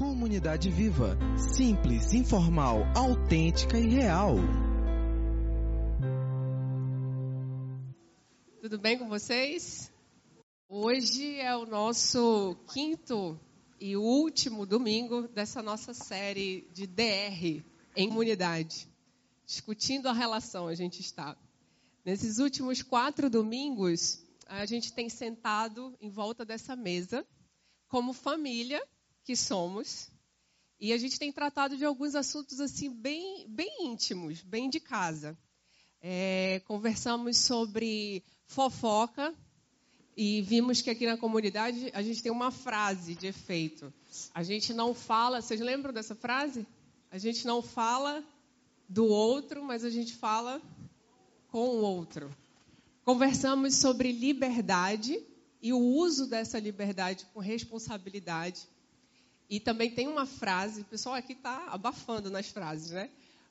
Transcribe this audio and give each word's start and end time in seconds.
Comunidade 0.00 0.70
Viva. 0.70 1.14
Simples, 1.36 2.14
informal, 2.14 2.78
autêntica 2.96 3.78
e 3.78 3.86
real. 3.86 4.36
Tudo 8.62 8.78
bem 8.78 8.96
com 8.98 9.10
vocês? 9.10 9.92
Hoje 10.66 11.38
é 11.38 11.54
o 11.54 11.66
nosso 11.66 12.56
quinto 12.72 13.38
e 13.78 13.94
último 13.94 14.64
domingo 14.64 15.28
dessa 15.28 15.62
nossa 15.62 15.92
série 15.92 16.66
de 16.72 16.86
DR 16.86 17.62
em 17.94 18.08
comunidade. 18.08 18.88
Discutindo 19.44 20.08
a 20.08 20.14
relação, 20.14 20.66
a 20.66 20.74
gente 20.74 21.02
está. 21.02 21.36
Nesses 22.06 22.38
últimos 22.38 22.82
quatro 22.82 23.28
domingos, 23.28 24.24
a 24.46 24.64
gente 24.64 24.94
tem 24.94 25.10
sentado 25.10 25.94
em 26.00 26.08
volta 26.08 26.42
dessa 26.42 26.74
mesa, 26.74 27.22
como 27.86 28.14
família 28.14 28.82
que 29.30 29.36
somos, 29.36 30.08
e 30.80 30.92
a 30.92 30.98
gente 30.98 31.16
tem 31.16 31.30
tratado 31.30 31.76
de 31.76 31.84
alguns 31.84 32.16
assuntos 32.16 32.58
assim 32.58 32.90
bem, 32.90 33.46
bem 33.48 33.86
íntimos, 33.86 34.42
bem 34.42 34.68
de 34.68 34.80
casa. 34.80 35.38
É, 36.02 36.60
conversamos 36.66 37.36
sobre 37.38 38.24
fofoca 38.44 39.32
e 40.16 40.42
vimos 40.42 40.82
que 40.82 40.90
aqui 40.90 41.06
na 41.06 41.16
comunidade 41.16 41.92
a 41.94 42.02
gente 42.02 42.20
tem 42.20 42.32
uma 42.32 42.50
frase 42.50 43.14
de 43.14 43.28
efeito. 43.28 43.94
A 44.34 44.42
gente 44.42 44.74
não 44.74 44.92
fala, 44.92 45.40
vocês 45.40 45.60
lembram 45.60 45.92
dessa 45.92 46.16
frase? 46.16 46.66
A 47.08 47.16
gente 47.16 47.46
não 47.46 47.62
fala 47.62 48.24
do 48.88 49.06
outro, 49.06 49.62
mas 49.62 49.84
a 49.84 49.90
gente 49.90 50.14
fala 50.14 50.60
com 51.52 51.68
o 51.68 51.82
outro. 51.82 52.34
Conversamos 53.04 53.76
sobre 53.76 54.10
liberdade 54.10 55.24
e 55.62 55.72
o 55.72 55.78
uso 55.78 56.26
dessa 56.26 56.58
liberdade 56.58 57.26
com 57.32 57.38
responsabilidade. 57.38 58.66
E 59.50 59.58
também 59.58 59.90
tem 59.90 60.06
uma 60.06 60.26
frase, 60.26 60.82
o 60.82 60.84
pessoal 60.84 61.16
aqui 61.16 61.32
está 61.32 61.66
abafando 61.70 62.30
nas 62.30 62.46
frases, 62.46 62.92
né? 62.92 63.10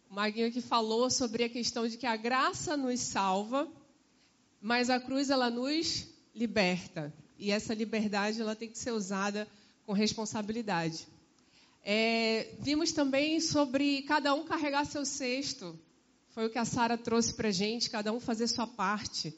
O 0.10 0.16
Maguinho 0.16 0.48
aqui 0.48 0.62
falou 0.62 1.10
sobre 1.10 1.44
a 1.44 1.50
questão 1.50 1.86
de 1.86 1.98
que 1.98 2.08
a 2.08 2.16
graça 2.16 2.78
nos 2.78 3.02
salva, 3.02 3.68
mas 4.62 4.90
a 4.90 4.98
cruz 4.98 5.30
ela 5.30 5.50
nos 5.50 6.08
liberta. 6.34 7.14
E 7.38 7.52
essa 7.52 7.74
liberdade 7.74 8.40
ela 8.40 8.56
tem 8.56 8.70
que 8.70 8.78
ser 8.78 8.92
usada 8.92 9.46
com 9.86 9.92
responsabilidade. 9.92 11.06
É, 11.84 12.56
vimos 12.60 12.94
também 12.94 13.42
sobre 13.42 14.02
cada 14.04 14.34
um 14.34 14.46
carregar 14.46 14.86
seu 14.86 15.06
cesto. 15.06 15.78
Foi 16.30 16.46
o 16.46 16.50
que 16.50 16.58
a 16.58 16.66
Sara 16.66 16.98
trouxe 16.98 17.34
para 17.34 17.52
gente, 17.52 17.90
cada 17.90 18.14
um 18.14 18.22
fazer 18.22 18.48
sua 18.48 18.66
parte 18.66 19.36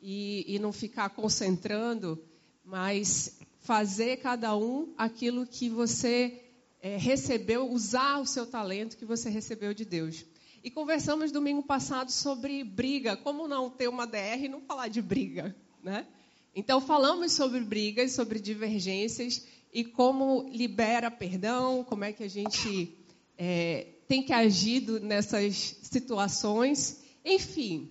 e, 0.00 0.44
e 0.46 0.58
não 0.60 0.72
ficar 0.72 1.10
concentrando, 1.10 2.22
mas 2.64 3.36
fazer 3.64 4.18
cada 4.18 4.54
um 4.54 4.92
aquilo 4.96 5.46
que 5.46 5.70
você 5.70 6.40
é, 6.80 6.98
recebeu, 6.98 7.70
usar 7.70 8.20
o 8.20 8.26
seu 8.26 8.46
talento 8.46 8.96
que 8.96 9.06
você 9.06 9.30
recebeu 9.30 9.72
de 9.72 9.86
Deus. 9.86 10.24
E 10.62 10.70
conversamos 10.70 11.32
domingo 11.32 11.62
passado 11.62 12.12
sobre 12.12 12.62
briga, 12.62 13.16
como 13.16 13.48
não 13.48 13.70
ter 13.70 13.88
uma 13.88 14.06
DR 14.06 14.44
e 14.44 14.48
não 14.48 14.60
falar 14.60 14.88
de 14.88 15.00
briga, 15.00 15.56
né? 15.82 16.06
Então 16.54 16.78
falamos 16.80 17.32
sobre 17.32 17.60
brigas, 17.60 18.12
sobre 18.12 18.38
divergências 18.38 19.46
e 19.72 19.82
como 19.82 20.46
libera 20.52 21.10
perdão, 21.10 21.82
como 21.84 22.04
é 22.04 22.12
que 22.12 22.22
a 22.22 22.28
gente 22.28 22.94
é, 23.36 23.86
tem 24.06 24.22
que 24.22 24.32
agir 24.32 24.82
nessas 25.00 25.78
situações. 25.82 27.02
Enfim, 27.24 27.90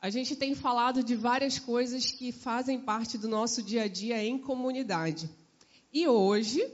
a 0.00 0.10
gente 0.10 0.36
tem 0.36 0.54
falado 0.54 1.02
de 1.02 1.16
várias 1.16 1.58
coisas 1.58 2.10
que 2.10 2.30
fazem 2.30 2.80
parte 2.80 3.18
do 3.18 3.28
nosso 3.28 3.62
dia 3.62 3.84
a 3.84 3.88
dia 3.88 4.22
em 4.22 4.38
comunidade. 4.38 5.28
E 5.92 6.06
hoje, 6.06 6.64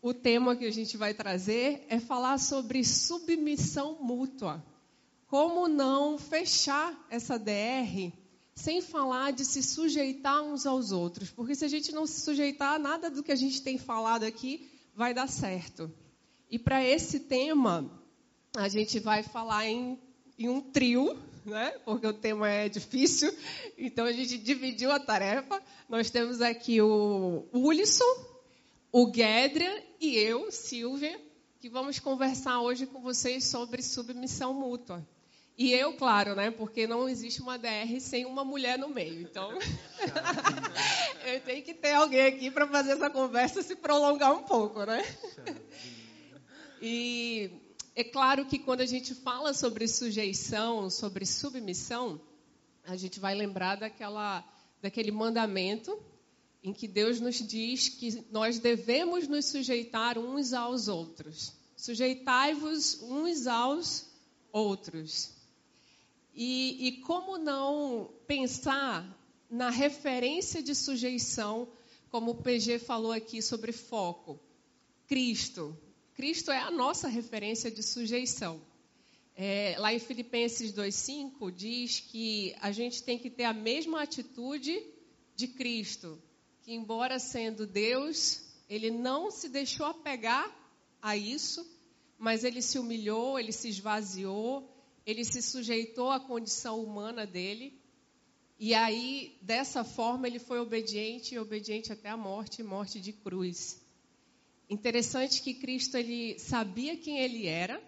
o 0.00 0.14
tema 0.14 0.54
que 0.54 0.64
a 0.64 0.70
gente 0.70 0.96
vai 0.96 1.12
trazer 1.12 1.84
é 1.88 1.98
falar 1.98 2.38
sobre 2.38 2.84
submissão 2.84 3.98
mútua. 4.00 4.64
Como 5.26 5.66
não 5.66 6.16
fechar 6.16 6.94
essa 7.10 7.36
DR 7.38 8.12
sem 8.54 8.80
falar 8.80 9.32
de 9.32 9.44
se 9.44 9.60
sujeitar 9.60 10.40
uns 10.42 10.64
aos 10.64 10.92
outros? 10.92 11.30
Porque 11.30 11.56
se 11.56 11.64
a 11.64 11.68
gente 11.68 11.90
não 11.90 12.06
se 12.06 12.20
sujeitar, 12.20 12.78
nada 12.78 13.10
do 13.10 13.22
que 13.22 13.32
a 13.32 13.36
gente 13.36 13.62
tem 13.62 13.78
falado 13.78 14.22
aqui 14.22 14.70
vai 14.94 15.12
dar 15.12 15.26
certo. 15.26 15.90
E 16.48 16.56
para 16.56 16.84
esse 16.84 17.20
tema, 17.20 17.90
a 18.56 18.68
gente 18.68 19.00
vai 19.00 19.24
falar 19.24 19.66
em, 19.66 19.98
em 20.38 20.48
um 20.48 20.60
trio 20.60 21.18
né? 21.44 21.72
Porque 21.84 22.06
o 22.06 22.12
tema 22.12 22.48
é 22.48 22.68
difícil. 22.68 23.34
Então 23.76 24.06
a 24.06 24.12
gente 24.12 24.38
dividiu 24.38 24.90
a 24.90 24.98
tarefa. 24.98 25.60
Nós 25.88 26.10
temos 26.10 26.40
aqui 26.40 26.80
o 26.80 27.46
Ulisson, 27.52 28.04
o 28.90 29.06
Guedria 29.06 29.84
e 30.00 30.16
eu, 30.16 30.50
Silvia, 30.50 31.20
que 31.60 31.68
vamos 31.68 31.98
conversar 31.98 32.60
hoje 32.60 32.86
com 32.86 33.00
vocês 33.00 33.44
sobre 33.44 33.82
submissão 33.82 34.54
mútua. 34.54 35.06
E 35.56 35.72
eu, 35.72 35.92
claro, 35.92 36.34
né? 36.34 36.50
Porque 36.50 36.86
não 36.86 37.08
existe 37.08 37.40
uma 37.40 37.56
DR 37.56 38.00
sem 38.00 38.24
uma 38.24 38.44
mulher 38.44 38.76
no 38.76 38.88
meio. 38.88 39.20
Então, 39.20 39.50
eu 41.26 41.40
tenho 41.42 41.62
que 41.62 41.72
ter 41.72 41.92
alguém 41.92 42.26
aqui 42.26 42.50
para 42.50 42.66
fazer 42.66 42.92
essa 42.92 43.08
conversa 43.08 43.62
se 43.62 43.76
prolongar 43.76 44.32
um 44.32 44.42
pouco, 44.42 44.84
né? 44.84 45.00
E 46.82 47.50
é 47.96 48.02
claro 48.02 48.46
que 48.46 48.58
quando 48.58 48.80
a 48.80 48.86
gente 48.86 49.14
fala 49.14 49.54
sobre 49.54 49.86
sujeição, 49.86 50.90
sobre 50.90 51.24
submissão, 51.24 52.20
a 52.84 52.96
gente 52.96 53.20
vai 53.20 53.34
lembrar 53.34 53.76
daquela, 53.76 54.44
daquele 54.82 55.12
mandamento 55.12 55.96
em 56.62 56.72
que 56.72 56.88
Deus 56.88 57.20
nos 57.20 57.36
diz 57.36 57.88
que 57.88 58.24
nós 58.32 58.58
devemos 58.58 59.28
nos 59.28 59.46
sujeitar 59.46 60.18
uns 60.18 60.52
aos 60.52 60.88
outros. 60.88 61.52
Sujeitai-vos 61.76 63.00
uns 63.02 63.46
aos 63.46 64.06
outros. 64.50 65.30
E, 66.34 66.88
e 66.88 66.92
como 67.02 67.38
não 67.38 68.10
pensar 68.26 69.06
na 69.48 69.70
referência 69.70 70.62
de 70.62 70.74
sujeição, 70.74 71.68
como 72.10 72.32
o 72.32 72.42
PG 72.42 72.80
falou 72.80 73.12
aqui 73.12 73.40
sobre 73.40 73.70
foco? 73.70 74.40
Cristo, 75.06 75.76
Cristo 76.14 76.52
é 76.52 76.58
a 76.58 76.70
nossa 76.70 77.08
referência 77.08 77.70
de 77.70 77.82
sujeição. 77.82 78.60
É, 79.36 79.74
lá 79.78 79.92
em 79.92 79.98
Filipenses 79.98 80.72
2,5 80.72 81.50
diz 81.50 81.98
que 81.98 82.54
a 82.60 82.70
gente 82.70 83.02
tem 83.02 83.18
que 83.18 83.28
ter 83.28 83.44
a 83.44 83.52
mesma 83.52 84.02
atitude 84.02 84.80
de 85.34 85.48
Cristo, 85.48 86.22
que 86.62 86.72
embora 86.72 87.18
sendo 87.18 87.66
Deus, 87.66 88.42
ele 88.68 88.92
não 88.92 89.28
se 89.28 89.48
deixou 89.48 89.86
apegar 89.86 90.48
a 91.02 91.16
isso, 91.16 91.66
mas 92.16 92.44
ele 92.44 92.62
se 92.62 92.78
humilhou, 92.78 93.36
ele 93.36 93.50
se 93.50 93.68
esvaziou, 93.68 94.72
ele 95.04 95.24
se 95.24 95.42
sujeitou 95.42 96.12
à 96.12 96.20
condição 96.20 96.80
humana 96.80 97.26
dele. 97.26 97.76
E 98.56 98.72
aí, 98.72 99.36
dessa 99.42 99.82
forma, 99.82 100.28
ele 100.28 100.38
foi 100.38 100.60
obediente 100.60 101.34
e 101.34 101.38
obediente 101.40 101.92
até 101.92 102.08
a 102.08 102.16
morte 102.16 102.62
morte 102.62 103.00
de 103.00 103.12
cruz. 103.12 103.83
Interessante 104.68 105.42
que 105.42 105.54
Cristo 105.54 105.96
ele 105.96 106.38
sabia 106.38 106.96
quem 106.96 107.18
ele 107.18 107.46
era, 107.46 107.82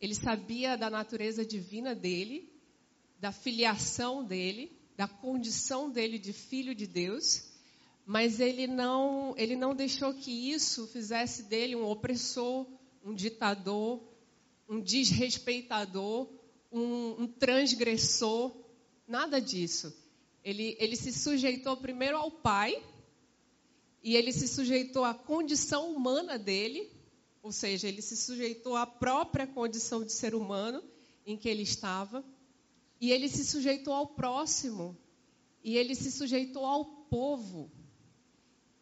ele 0.00 0.14
sabia 0.14 0.76
da 0.76 0.88
natureza 0.88 1.44
divina 1.44 1.94
dele, 1.94 2.48
da 3.18 3.32
filiação 3.32 4.24
dele, 4.24 4.72
da 4.96 5.08
condição 5.08 5.90
dele 5.90 6.18
de 6.18 6.32
filho 6.32 6.74
de 6.74 6.86
Deus, 6.86 7.50
mas 8.04 8.40
ele 8.40 8.66
não, 8.66 9.34
ele 9.36 9.56
não 9.56 9.74
deixou 9.74 10.12
que 10.14 10.50
isso 10.50 10.86
fizesse 10.88 11.44
dele 11.44 11.76
um 11.76 11.84
opressor, 11.84 12.66
um 13.04 13.14
ditador, 13.14 14.02
um 14.68 14.80
desrespeitador, 14.80 16.28
um, 16.70 17.22
um 17.22 17.26
transgressor, 17.26 18.52
nada 19.06 19.40
disso. 19.40 19.94
Ele, 20.44 20.76
ele 20.80 20.96
se 20.96 21.12
sujeitou 21.12 21.76
primeiro 21.76 22.16
ao 22.16 22.30
Pai, 22.30 22.82
e 24.02 24.16
ele 24.16 24.32
se 24.32 24.48
sujeitou 24.48 25.04
à 25.04 25.14
condição 25.14 25.94
humana 25.94 26.38
dele, 26.38 26.90
ou 27.42 27.52
seja, 27.52 27.88
ele 27.88 28.02
se 28.02 28.16
sujeitou 28.16 28.76
à 28.76 28.86
própria 28.86 29.46
condição 29.46 30.04
de 30.04 30.12
ser 30.12 30.34
humano 30.34 30.82
em 31.24 31.36
que 31.36 31.48
ele 31.48 31.62
estava, 31.62 32.24
e 33.00 33.10
ele 33.10 33.28
se 33.28 33.44
sujeitou 33.44 33.94
ao 33.94 34.06
próximo, 34.06 34.96
e 35.62 35.76
ele 35.76 35.94
se 35.94 36.10
sujeitou 36.10 36.64
ao 36.64 36.84
povo. 36.84 37.70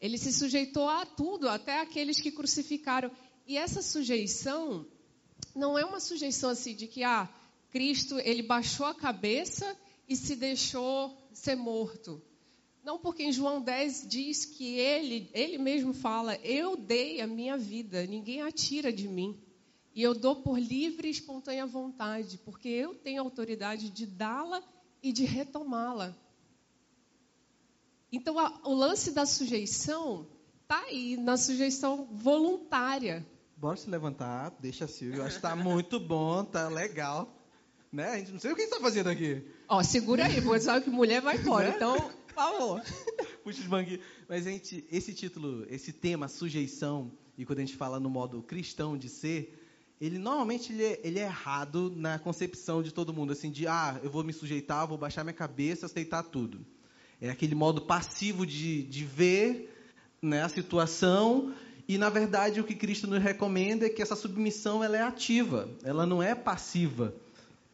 Ele 0.00 0.16
se 0.16 0.32
sujeitou 0.32 0.88
a 0.88 1.04
tudo, 1.04 1.48
até 1.48 1.80
aqueles 1.80 2.20
que 2.20 2.30
crucificaram. 2.30 3.10
E 3.46 3.58
essa 3.58 3.82
sujeição 3.82 4.86
não 5.54 5.78
é 5.78 5.84
uma 5.84 6.00
sujeição 6.00 6.50
assim 6.50 6.74
de 6.74 6.86
que 6.86 7.02
ah, 7.02 7.28
Cristo 7.70 8.18
ele 8.20 8.42
baixou 8.42 8.86
a 8.86 8.94
cabeça 8.94 9.76
e 10.08 10.16
se 10.16 10.34
deixou 10.36 11.16
ser 11.32 11.56
morto. 11.56 12.22
Não, 12.82 12.98
porque 12.98 13.22
em 13.22 13.32
João 13.32 13.60
10 13.60 14.06
diz 14.08 14.44
que 14.44 14.78
ele, 14.78 15.30
ele 15.34 15.58
mesmo 15.58 15.92
fala: 15.92 16.36
Eu 16.36 16.76
dei 16.76 17.20
a 17.20 17.26
minha 17.26 17.56
vida, 17.56 18.06
ninguém 18.06 18.42
a 18.42 18.50
tira 18.50 18.92
de 18.92 19.06
mim. 19.06 19.38
E 19.94 20.02
eu 20.02 20.14
dou 20.14 20.36
por 20.36 20.58
livre 20.58 21.08
e 21.08 21.10
espontânea 21.10 21.66
vontade, 21.66 22.38
porque 22.38 22.68
eu 22.68 22.94
tenho 22.94 23.22
autoridade 23.22 23.90
de 23.90 24.06
dá-la 24.06 24.62
e 25.02 25.12
de 25.12 25.24
retomá-la. 25.24 26.16
Então, 28.12 28.38
a, 28.38 28.60
o 28.64 28.74
lance 28.74 29.12
da 29.12 29.26
sujeição 29.26 30.26
tá 30.66 30.80
aí 30.84 31.16
na 31.16 31.36
sujeição 31.36 32.08
voluntária. 32.12 33.26
Bora 33.56 33.76
se 33.76 33.90
levantar, 33.90 34.56
deixa 34.58 34.84
a 34.84 34.88
Silvia. 34.88 35.18
Eu 35.18 35.24
acho 35.24 35.36
que 35.36 35.42
tá 35.42 35.54
muito 35.54 36.00
bom, 36.00 36.44
tá 36.44 36.68
legal. 36.68 37.28
Né? 37.92 38.10
A 38.10 38.18
gente 38.18 38.32
não 38.32 38.40
sei 38.40 38.52
o 38.52 38.56
que 38.56 38.62
está 38.62 38.80
fazendo 38.80 39.08
aqui. 39.08 39.44
Ó, 39.68 39.82
segura 39.82 40.26
aí, 40.26 40.40
porque 40.40 40.60
sabe 40.60 40.84
que 40.84 40.90
mulher 40.90 41.20
vai 41.20 41.36
embora. 41.36 41.68
Né? 41.68 41.74
Então, 41.76 42.10
por 42.30 42.34
favor. 42.34 42.82
Puxa 43.44 43.60
os 43.60 43.66
banquinhos. 43.66 44.00
Mas, 44.28 44.44
gente, 44.44 44.84
esse 44.90 45.12
título, 45.12 45.66
esse 45.68 45.92
tema, 45.92 46.28
sujeição, 46.28 47.10
e 47.36 47.44
quando 47.44 47.58
a 47.58 47.62
gente 47.62 47.76
fala 47.76 47.98
no 47.98 48.08
modo 48.08 48.42
cristão 48.42 48.96
de 48.96 49.08
ser, 49.08 49.58
ele 50.00 50.18
normalmente 50.18 50.72
ele 50.72 50.84
é, 50.84 51.00
ele 51.04 51.18
é, 51.18 51.24
errado 51.24 51.92
na 51.94 52.18
concepção 52.18 52.82
de 52.82 52.92
todo 52.92 53.12
mundo, 53.12 53.32
assim, 53.32 53.50
de 53.50 53.66
ah, 53.66 54.00
eu 54.02 54.10
vou 54.10 54.24
me 54.24 54.32
sujeitar, 54.32 54.86
vou 54.86 54.96
baixar 54.96 55.24
minha 55.24 55.34
cabeça, 55.34 55.86
aceitar 55.86 56.22
tudo. 56.22 56.64
É 57.20 57.28
aquele 57.30 57.54
modo 57.54 57.82
passivo 57.82 58.46
de, 58.46 58.82
de 58.84 59.04
ver 59.04 59.76
né, 60.22 60.42
a 60.42 60.48
situação 60.48 61.54
e 61.86 61.98
na 61.98 62.08
verdade 62.08 62.60
o 62.60 62.64
que 62.64 62.74
Cristo 62.74 63.06
nos 63.06 63.22
recomenda 63.22 63.84
é 63.84 63.88
que 63.88 64.00
essa 64.00 64.14
submissão 64.16 64.82
ela 64.82 64.96
é 64.96 65.02
ativa, 65.02 65.68
ela 65.82 66.06
não 66.06 66.22
é 66.22 66.34
passiva, 66.34 67.14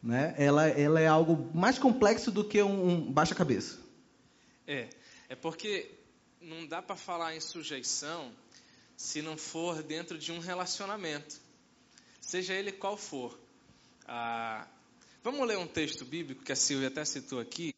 né? 0.02 0.34
Ela, 0.38 0.66
ela 0.68 1.00
é 1.00 1.06
algo 1.06 1.50
mais 1.54 1.78
complexo 1.78 2.30
do 2.30 2.42
que 2.42 2.62
um, 2.62 2.88
um 2.88 3.12
baixa 3.12 3.34
cabeça. 3.34 3.78
É, 4.66 4.88
é 5.28 5.34
porque 5.34 5.90
não 6.40 6.66
dá 6.66 6.82
para 6.82 6.96
falar 6.96 7.34
em 7.34 7.40
sujeição 7.40 8.32
se 8.96 9.22
não 9.22 9.36
for 9.36 9.82
dentro 9.82 10.18
de 10.18 10.32
um 10.32 10.38
relacionamento 10.38 11.46
seja 12.26 12.54
ele 12.54 12.72
qual 12.72 12.96
for. 12.96 13.38
Ah, 14.06 14.66
vamos 15.22 15.46
ler 15.46 15.56
um 15.58 15.66
texto 15.66 16.04
bíblico 16.04 16.42
que 16.42 16.52
a 16.52 16.56
Silvia 16.56 16.88
até 16.88 17.04
citou 17.04 17.38
aqui. 17.38 17.72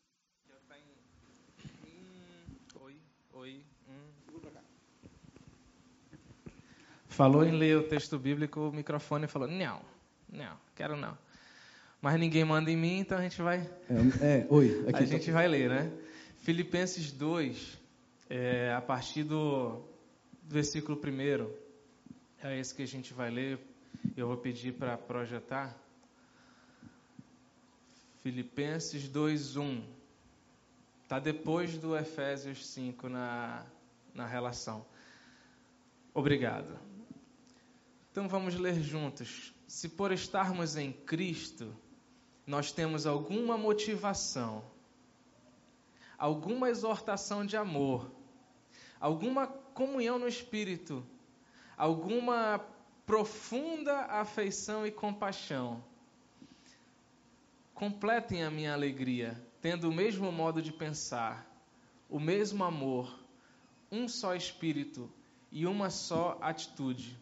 Falou 7.08 7.44
em 7.44 7.50
ler 7.50 7.76
o 7.76 7.82
texto 7.82 8.16
bíblico, 8.16 8.60
o 8.60 8.72
microfone 8.72 9.26
falou: 9.26 9.48
Não, 9.48 9.82
não, 10.32 10.56
quero 10.76 10.96
não. 10.96 11.18
Mas 12.00 12.18
ninguém 12.18 12.44
manda 12.44 12.70
em 12.70 12.76
mim, 12.76 13.00
então 13.00 13.18
a 13.18 13.22
gente 13.22 13.42
vai. 13.42 13.58
É, 13.90 14.44
é 14.44 14.46
oi. 14.48 14.84
Aqui 14.86 14.90
a 14.90 14.98
tá... 14.98 15.04
gente 15.04 15.30
vai 15.32 15.48
ler, 15.48 15.68
né? 15.68 15.92
Filipenses 16.48 17.12
2, 17.12 17.78
é, 18.30 18.72
a 18.72 18.80
partir 18.80 19.22
do 19.22 19.84
versículo 20.44 20.98
1. 20.98 21.52
É 22.42 22.58
esse 22.58 22.74
que 22.74 22.82
a 22.82 22.86
gente 22.86 23.12
vai 23.12 23.30
ler 23.30 23.60
eu 24.16 24.26
vou 24.26 24.38
pedir 24.38 24.72
para 24.72 24.96
projetar 24.96 25.76
Filipenses 28.22 29.10
2:1. 29.10 29.84
Está 31.02 31.18
depois 31.18 31.76
do 31.76 31.94
Efésios 31.94 32.66
5 32.68 33.10
na, 33.10 33.66
na 34.14 34.26
relação. 34.26 34.86
Obrigado. 36.14 36.78
Então 38.10 38.26
vamos 38.26 38.54
ler 38.54 38.82
juntos. 38.82 39.52
Se 39.66 39.86
por 39.86 40.12
estarmos 40.12 40.76
em 40.76 40.94
Cristo, 40.94 41.76
nós 42.46 42.72
temos 42.72 43.06
alguma 43.06 43.58
motivação, 43.58 44.64
alguma 46.18 46.68
exortação 46.68 47.46
de 47.46 47.56
amor, 47.56 48.10
alguma 49.00 49.46
comunhão 49.46 50.18
no 50.18 50.26
Espírito, 50.26 51.06
alguma 51.76 52.60
profunda 53.06 54.00
afeição 54.06 54.86
e 54.86 54.90
compaixão. 54.90 55.82
Completem 57.72 58.42
a 58.42 58.50
minha 58.50 58.74
alegria, 58.74 59.40
tendo 59.62 59.88
o 59.88 59.94
mesmo 59.94 60.32
modo 60.32 60.60
de 60.60 60.72
pensar, 60.72 61.46
o 62.10 62.18
mesmo 62.18 62.64
amor, 62.64 63.18
um 63.90 64.08
só 64.08 64.34
espírito 64.34 65.10
e 65.50 65.66
uma 65.66 65.88
só 65.88 66.36
atitude. 66.40 67.16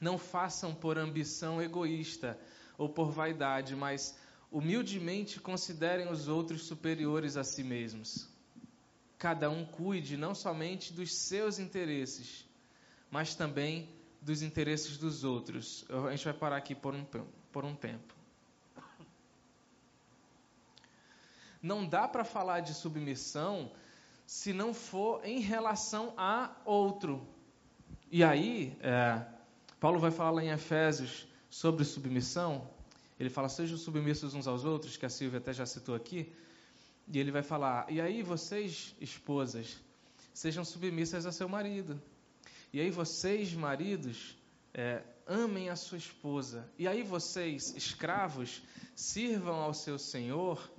Não 0.00 0.18
façam 0.18 0.74
por 0.74 0.98
ambição 0.98 1.60
egoísta 1.60 2.38
ou 2.78 2.88
por 2.88 3.10
vaidade, 3.10 3.74
mas 3.74 4.16
humildemente 4.50 5.40
considerem 5.40 6.10
os 6.10 6.28
outros 6.28 6.64
superiores 6.64 7.36
a 7.36 7.44
si 7.44 7.62
mesmos. 7.62 8.28
Cada 9.18 9.50
um 9.50 9.64
cuide 9.64 10.16
não 10.16 10.34
somente 10.34 10.92
dos 10.92 11.14
seus 11.14 11.58
interesses, 11.58 12.44
mas 13.10 13.34
também 13.34 13.88
dos 14.20 14.42
interesses 14.42 14.96
dos 14.96 15.24
outros. 15.24 15.84
A 16.06 16.10
gente 16.10 16.24
vai 16.24 16.34
parar 16.34 16.56
aqui 16.56 16.74
por 16.74 16.94
um, 16.94 17.04
por 17.52 17.64
um 17.64 17.74
tempo. 17.74 18.14
Não 21.62 21.86
dá 21.86 22.08
para 22.08 22.24
falar 22.24 22.60
de 22.60 22.72
submissão 22.72 23.70
se 24.26 24.52
não 24.52 24.72
for 24.72 25.24
em 25.24 25.40
relação 25.40 26.14
a 26.16 26.56
outro. 26.64 27.26
E 28.10 28.24
aí, 28.24 28.78
é, 28.80 29.24
Paulo 29.78 29.98
vai 29.98 30.10
falar 30.10 30.30
lá 30.30 30.44
em 30.44 30.50
Efésios 30.50 31.26
sobre 31.50 31.84
submissão. 31.84 32.70
Ele 33.20 33.30
fala, 33.30 33.48
sejam 33.48 33.78
submissos 33.78 34.34
uns 34.34 34.48
aos 34.48 34.64
outros, 34.64 34.96
que 34.96 35.06
a 35.06 35.10
Silvia 35.10 35.38
até 35.38 35.52
já 35.52 35.66
citou 35.66 35.94
aqui. 35.94 36.32
E 37.06 37.18
ele 37.18 37.30
vai 37.30 37.42
falar, 37.42 37.86
e 37.92 38.00
aí 38.00 38.22
vocês, 38.22 38.96
esposas, 39.00 39.76
sejam 40.34 40.64
submissas 40.64 41.26
a 41.26 41.30
seu 41.30 41.48
marido 41.48 42.00
e 42.72 42.80
aí 42.80 42.90
vocês, 42.90 43.52
maridos, 43.52 44.36
é, 44.72 45.02
amem 45.26 45.70
a 45.70 45.76
sua 45.76 45.98
esposa. 45.98 46.68
E 46.78 46.86
aí 46.86 47.02
vocês, 47.02 47.74
escravos, 47.74 48.62
sirvam 48.94 49.56
ao 49.56 49.74
seu 49.74 49.98
Senhor, 49.98 50.70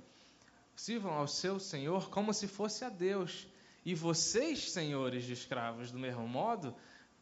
sirvam 0.74 1.12
ao 1.12 1.28
seu 1.28 1.60
Senhor 1.60 2.08
como 2.08 2.32
se 2.32 2.48
fosse 2.48 2.82
a 2.82 2.88
Deus. 2.88 3.46
E 3.84 3.94
vocês, 3.94 4.72
senhores 4.72 5.24
de 5.24 5.34
escravos, 5.34 5.90
do 5.90 5.98
mesmo 5.98 6.26
modo, 6.26 6.74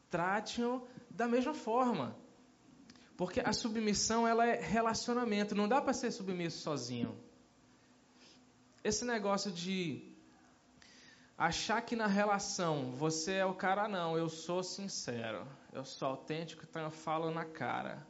trate-o 0.08 0.86
da 1.10 1.26
mesma 1.26 1.52
forma. 1.54 2.16
Porque 3.20 3.40
a 3.40 3.52
submissão 3.52 4.26
ela 4.26 4.46
é 4.46 4.58
relacionamento, 4.58 5.54
não 5.54 5.68
dá 5.68 5.78
para 5.78 5.92
ser 5.92 6.10
submisso 6.10 6.62
sozinho. 6.62 7.14
Esse 8.82 9.04
negócio 9.04 9.52
de 9.52 10.16
achar 11.36 11.82
que 11.82 11.94
na 11.94 12.06
relação 12.06 12.92
você 12.92 13.34
é 13.34 13.44
o 13.44 13.52
cara, 13.52 13.86
não, 13.86 14.16
eu 14.16 14.30
sou 14.30 14.62
sincero, 14.62 15.46
eu 15.70 15.84
sou 15.84 16.08
autêntico, 16.08 16.64
então 16.66 16.80
eu 16.80 16.90
falo 16.90 17.30
na 17.30 17.44
cara. 17.44 18.06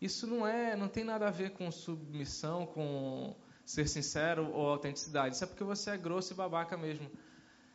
Isso 0.00 0.26
não 0.26 0.46
é, 0.46 0.74
não 0.74 0.88
tem 0.88 1.04
nada 1.04 1.28
a 1.28 1.30
ver 1.30 1.50
com 1.50 1.70
submissão, 1.70 2.64
com 2.64 3.36
ser 3.62 3.86
sincero 3.86 4.50
ou 4.54 4.70
autenticidade. 4.70 5.34
Isso 5.34 5.44
é 5.44 5.46
porque 5.46 5.64
você 5.64 5.90
é 5.90 5.98
grosso 5.98 6.32
e 6.32 6.34
babaca 6.34 6.78
mesmo. 6.78 7.10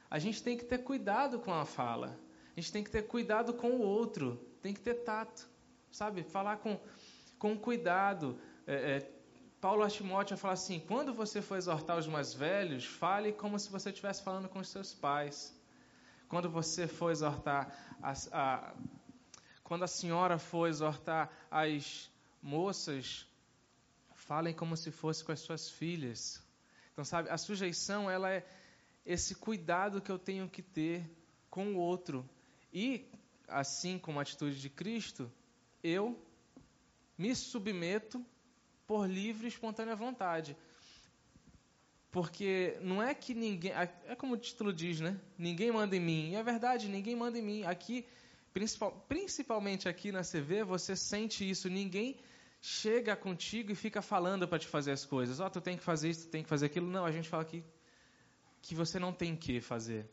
A 0.09 0.17
gente 0.17 0.41
tem 0.41 0.57
que 0.57 0.65
ter 0.65 0.79
cuidado 0.79 1.37
com 1.37 1.53
a 1.53 1.63
fala. 1.63 2.19
A 2.57 2.59
gente 2.59 2.71
tem 2.71 2.83
que 2.83 2.89
ter 2.89 3.03
cuidado 3.03 3.53
com 3.53 3.69
o 3.69 3.81
outro. 3.81 4.43
Tem 4.63 4.73
que 4.73 4.81
ter 4.81 4.95
tato, 5.03 5.50
sabe? 5.91 6.23
Falar 6.23 6.57
com, 6.57 6.79
com 7.37 7.57
cuidado. 7.57 8.39
É, 8.65 8.73
é, 8.73 9.11
Paulo 9.59 9.83
a 9.83 9.89
Timóteo 9.89 10.37
fala 10.37 10.53
assim: 10.53 10.79
quando 10.79 11.13
você 11.13 11.41
for 11.41 11.57
exortar 11.57 11.97
os 11.97 12.07
mais 12.07 12.33
velhos, 12.33 12.85
fale 12.85 13.31
como 13.31 13.59
se 13.59 13.69
você 13.69 13.89
estivesse 13.89 14.23
falando 14.23 14.49
com 14.49 14.59
os 14.59 14.69
seus 14.69 14.93
pais. 14.93 15.55
Quando 16.27 16.49
você 16.49 16.87
for 16.87 17.11
exortar, 17.11 17.75
as, 18.01 18.31
a, 18.31 18.73
quando 19.63 19.83
a 19.83 19.87
senhora 19.87 20.39
for 20.39 20.67
exortar 20.67 21.29
as 21.51 22.09
moças, 22.41 23.27
falem 24.15 24.53
como 24.53 24.77
se 24.77 24.91
fosse 24.91 25.23
com 25.23 25.31
as 25.31 25.41
suas 25.41 25.69
filhas. 25.69 26.41
Então, 26.93 27.03
sabe, 27.03 27.29
a 27.29 27.37
sujeição 27.37 28.09
ela 28.09 28.31
é 28.31 28.45
esse 29.05 29.35
cuidado 29.35 30.01
que 30.01 30.11
eu 30.11 30.17
tenho 30.17 30.49
que 30.49 30.61
ter 30.61 31.09
com 31.49 31.73
o 31.73 31.77
outro. 31.77 32.27
E, 32.73 33.09
assim 33.47 33.99
como 33.99 34.19
a 34.19 34.21
atitude 34.21 34.59
de 34.59 34.69
Cristo, 34.69 35.31
eu 35.83 36.17
me 37.17 37.35
submeto 37.35 38.23
por 38.87 39.07
livre 39.07 39.45
e 39.45 39.49
espontânea 39.49 39.95
vontade. 39.95 40.55
Porque 42.11 42.77
não 42.81 43.01
é 43.01 43.13
que 43.13 43.33
ninguém. 43.33 43.71
É 43.71 44.15
como 44.15 44.33
o 44.33 44.37
título 44.37 44.73
diz, 44.73 44.99
né? 44.99 45.17
Ninguém 45.37 45.71
manda 45.71 45.95
em 45.95 45.99
mim. 45.99 46.31
E 46.31 46.35
é 46.35 46.43
verdade, 46.43 46.89
ninguém 46.89 47.15
manda 47.15 47.39
em 47.39 47.41
mim. 47.41 47.63
Aqui, 47.63 48.05
principal, 48.53 48.91
principalmente 49.07 49.87
aqui 49.87 50.11
na 50.11 50.21
CV, 50.21 50.63
você 50.65 50.93
sente 50.93 51.49
isso. 51.49 51.69
Ninguém 51.69 52.19
chega 52.59 53.15
contigo 53.15 53.71
e 53.71 53.75
fica 53.75 54.01
falando 54.01 54.45
para 54.45 54.59
te 54.59 54.67
fazer 54.67 54.91
as 54.91 55.05
coisas. 55.05 55.39
Ó, 55.39 55.47
oh, 55.47 55.49
tu 55.49 55.61
tem 55.61 55.77
que 55.77 55.83
fazer 55.83 56.09
isso, 56.09 56.27
tu 56.27 56.31
tem 56.31 56.43
que 56.43 56.49
fazer 56.49 56.65
aquilo. 56.65 56.87
Não, 56.87 57.05
a 57.05 57.11
gente 57.11 57.29
fala 57.29 57.43
aqui 57.43 57.63
que 58.61 58.75
você 58.75 58.99
não 58.99 59.13
tem 59.13 59.35
que 59.35 59.61
fazer. 59.61 60.05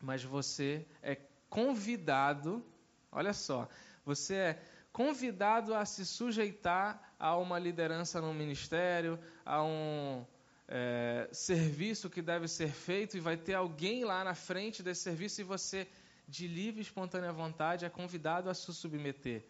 Mas 0.00 0.24
você 0.24 0.84
é 1.00 1.16
convidado. 1.48 2.64
Olha 3.12 3.32
só. 3.32 3.68
Você 4.04 4.34
é 4.34 4.62
convidado 4.92 5.74
a 5.74 5.84
se 5.84 6.04
sujeitar 6.04 7.14
a 7.18 7.36
uma 7.36 7.58
liderança 7.58 8.20
no 8.20 8.32
ministério, 8.34 9.18
a 9.44 9.62
um 9.62 10.24
é, 10.66 11.28
serviço 11.32 12.08
que 12.08 12.22
deve 12.22 12.48
ser 12.48 12.70
feito 12.70 13.16
e 13.16 13.20
vai 13.20 13.36
ter 13.36 13.54
alguém 13.54 14.04
lá 14.04 14.22
na 14.24 14.34
frente 14.34 14.82
desse 14.82 15.02
serviço 15.02 15.40
e 15.40 15.44
você, 15.44 15.86
de 16.28 16.46
livre 16.46 16.80
e 16.80 16.82
espontânea 16.82 17.32
vontade, 17.32 17.84
é 17.84 17.90
convidado 17.90 18.48
a 18.48 18.54
se 18.54 18.72
submeter. 18.72 19.44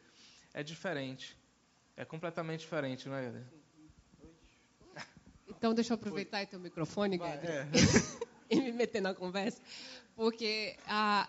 É 0.53 0.63
diferente. 0.63 1.37
É 1.97 2.05
completamente 2.05 2.61
diferente, 2.61 3.09
não 3.09 3.17
é? 3.17 3.33
Então, 5.47 5.75
deixa 5.75 5.93
eu 5.93 5.97
aproveitar 5.97 6.45
o 6.45 6.47
teu 6.47 6.61
microfone, 6.61 7.19
Gader, 7.19 7.51
é. 7.51 7.69
e 8.49 8.61
me 8.61 8.73
meter 8.73 9.03
na 9.03 9.13
conversa, 9.13 9.61
porque 10.17 10.75
a, 10.87 11.29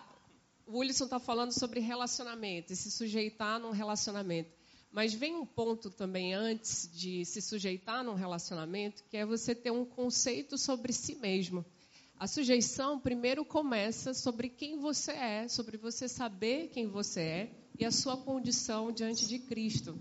o 0.65 0.79
Wilson 0.79 1.05
está 1.05 1.19
falando 1.19 1.51
sobre 1.51 1.79
relacionamento 1.79 2.73
e 2.73 2.75
se 2.75 2.91
sujeitar 2.91 3.59
num 3.59 3.71
relacionamento. 3.71 4.51
Mas 4.91 5.13
vem 5.13 5.35
um 5.35 5.45
ponto 5.45 5.89
também 5.89 6.33
antes 6.33 6.89
de 6.91 7.23
se 7.25 7.41
sujeitar 7.41 8.03
num 8.03 8.13
relacionamento, 8.13 9.03
que 9.09 9.17
é 9.17 9.25
você 9.25 9.55
ter 9.55 9.71
um 9.71 9.85
conceito 9.85 10.57
sobre 10.57 10.91
si 10.91 11.15
mesmo. 11.15 11.65
A 12.19 12.27
sujeição 12.27 12.99
primeiro 12.99 13.43
começa 13.43 14.13
sobre 14.13 14.49
quem 14.49 14.77
você 14.77 15.11
é, 15.11 15.47
sobre 15.47 15.77
você 15.77 16.07
saber 16.07 16.67
quem 16.67 16.87
você 16.87 17.21
é 17.21 17.51
e 17.79 17.85
a 17.85 17.91
sua 17.91 18.15
condição 18.15 18.91
diante 18.91 19.27
de 19.27 19.39
Cristo. 19.39 19.97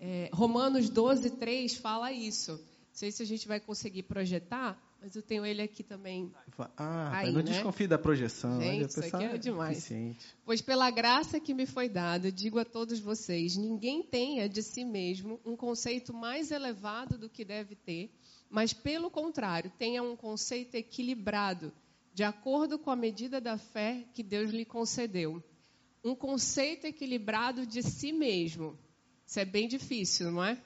É, 0.00 0.28
Romanos 0.32 0.88
12, 0.88 1.30
3 1.30 1.76
fala 1.76 2.10
isso. 2.10 2.52
Não 2.52 2.94
sei 2.94 3.12
se 3.12 3.22
a 3.22 3.26
gente 3.26 3.46
vai 3.46 3.60
conseguir 3.60 4.02
projetar, 4.02 4.76
mas 5.02 5.16
eu 5.16 5.22
tenho 5.22 5.44
ele 5.44 5.60
aqui 5.60 5.82
também. 5.82 6.32
Ah, 6.76 7.18
Aí, 7.18 7.32
não 7.32 7.42
né? 7.42 7.50
desconfie 7.50 7.88
da 7.88 7.98
projeção. 7.98 8.60
Gente, 8.60 8.88
isso 8.88 9.00
aqui 9.00 9.24
é 9.24 9.36
demais. 9.36 9.78
Eficiente. 9.78 10.24
Pois 10.44 10.62
pela 10.62 10.88
graça 10.92 11.40
que 11.40 11.52
me 11.52 11.66
foi 11.66 11.88
dada, 11.88 12.30
digo 12.30 12.56
a 12.60 12.64
todos 12.64 13.00
vocês, 13.00 13.56
ninguém 13.56 14.04
tenha 14.04 14.48
de 14.48 14.62
si 14.62 14.84
mesmo 14.84 15.40
um 15.44 15.56
conceito 15.56 16.14
mais 16.14 16.52
elevado 16.52 17.18
do 17.18 17.28
que 17.28 17.44
deve 17.44 17.74
ter, 17.74 18.14
mas 18.48 18.72
pelo 18.72 19.10
contrário, 19.10 19.72
tenha 19.76 20.04
um 20.04 20.14
conceito 20.14 20.76
equilibrado, 20.76 21.72
de 22.14 22.22
acordo 22.22 22.78
com 22.78 22.90
a 22.90 22.96
medida 22.96 23.40
da 23.40 23.58
fé 23.58 24.04
que 24.14 24.22
Deus 24.22 24.52
lhe 24.52 24.64
concedeu. 24.64 25.42
Um 26.04 26.14
conceito 26.14 26.86
equilibrado 26.86 27.66
de 27.66 27.82
si 27.82 28.12
mesmo. 28.12 28.78
Isso 29.26 29.40
é 29.40 29.44
bem 29.44 29.66
difícil, 29.66 30.30
não 30.30 30.44
é? 30.44 30.62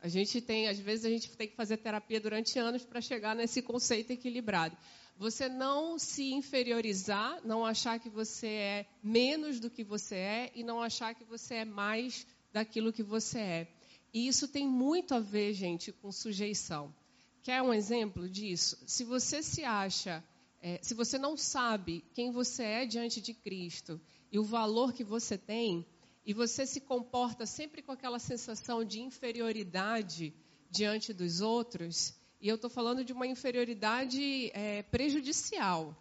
A 0.00 0.08
gente 0.08 0.40
tem, 0.40 0.68
às 0.68 0.78
vezes, 0.78 1.04
a 1.04 1.10
gente 1.10 1.30
tem 1.36 1.48
que 1.48 1.56
fazer 1.56 1.76
terapia 1.78 2.20
durante 2.20 2.58
anos 2.58 2.84
para 2.84 3.00
chegar 3.00 3.34
nesse 3.34 3.60
conceito 3.60 4.12
equilibrado. 4.12 4.76
Você 5.16 5.48
não 5.48 5.98
se 5.98 6.32
inferiorizar, 6.32 7.40
não 7.44 7.66
achar 7.66 7.98
que 7.98 8.08
você 8.08 8.46
é 8.46 8.86
menos 9.02 9.58
do 9.58 9.68
que 9.68 9.82
você 9.82 10.14
é 10.14 10.52
e 10.54 10.62
não 10.62 10.80
achar 10.80 11.14
que 11.14 11.24
você 11.24 11.56
é 11.56 11.64
mais 11.64 12.24
daquilo 12.52 12.92
que 12.92 13.02
você 13.02 13.38
é. 13.38 13.68
E 14.14 14.28
isso 14.28 14.46
tem 14.46 14.66
muito 14.66 15.14
a 15.14 15.20
ver, 15.20 15.52
gente, 15.52 15.90
com 15.90 16.12
sujeição. 16.12 16.94
Quer 17.42 17.62
um 17.62 17.74
exemplo 17.74 18.28
disso? 18.28 18.78
Se 18.86 19.02
você 19.04 19.42
se 19.42 19.64
acha, 19.64 20.22
é, 20.62 20.78
se 20.82 20.94
você 20.94 21.18
não 21.18 21.36
sabe 21.36 22.04
quem 22.14 22.30
você 22.30 22.62
é 22.62 22.86
diante 22.86 23.20
de 23.20 23.34
Cristo 23.34 24.00
e 24.30 24.38
o 24.38 24.44
valor 24.44 24.92
que 24.92 25.02
você 25.02 25.36
tem, 25.36 25.84
e 26.28 26.34
você 26.34 26.66
se 26.66 26.82
comporta 26.82 27.46
sempre 27.46 27.80
com 27.80 27.90
aquela 27.90 28.18
sensação 28.18 28.84
de 28.84 29.00
inferioridade 29.00 30.34
diante 30.70 31.14
dos 31.14 31.40
outros, 31.40 32.12
e 32.38 32.46
eu 32.46 32.56
estou 32.56 32.68
falando 32.68 33.02
de 33.02 33.14
uma 33.14 33.26
inferioridade 33.26 34.50
é, 34.52 34.82
prejudicial, 34.82 35.96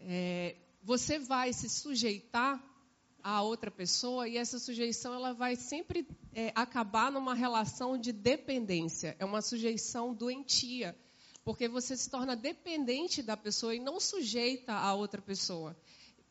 é, 0.00 0.56
você 0.82 1.18
vai 1.18 1.52
se 1.52 1.68
sujeitar 1.68 2.64
a 3.22 3.42
outra 3.42 3.70
pessoa 3.70 4.26
e 4.26 4.38
essa 4.38 4.58
sujeição 4.58 5.12
ela 5.12 5.34
vai 5.34 5.54
sempre 5.54 6.08
é, 6.32 6.50
acabar 6.54 7.12
numa 7.12 7.34
relação 7.34 7.98
de 7.98 8.10
dependência, 8.10 9.14
é 9.18 9.24
uma 9.26 9.42
sujeição 9.42 10.14
doentia, 10.14 10.96
porque 11.44 11.68
você 11.68 11.94
se 11.94 12.08
torna 12.08 12.34
dependente 12.34 13.22
da 13.22 13.36
pessoa 13.36 13.74
e 13.74 13.78
não 13.78 14.00
sujeita 14.00 14.72
a 14.72 14.94
outra 14.94 15.20
pessoa. 15.20 15.76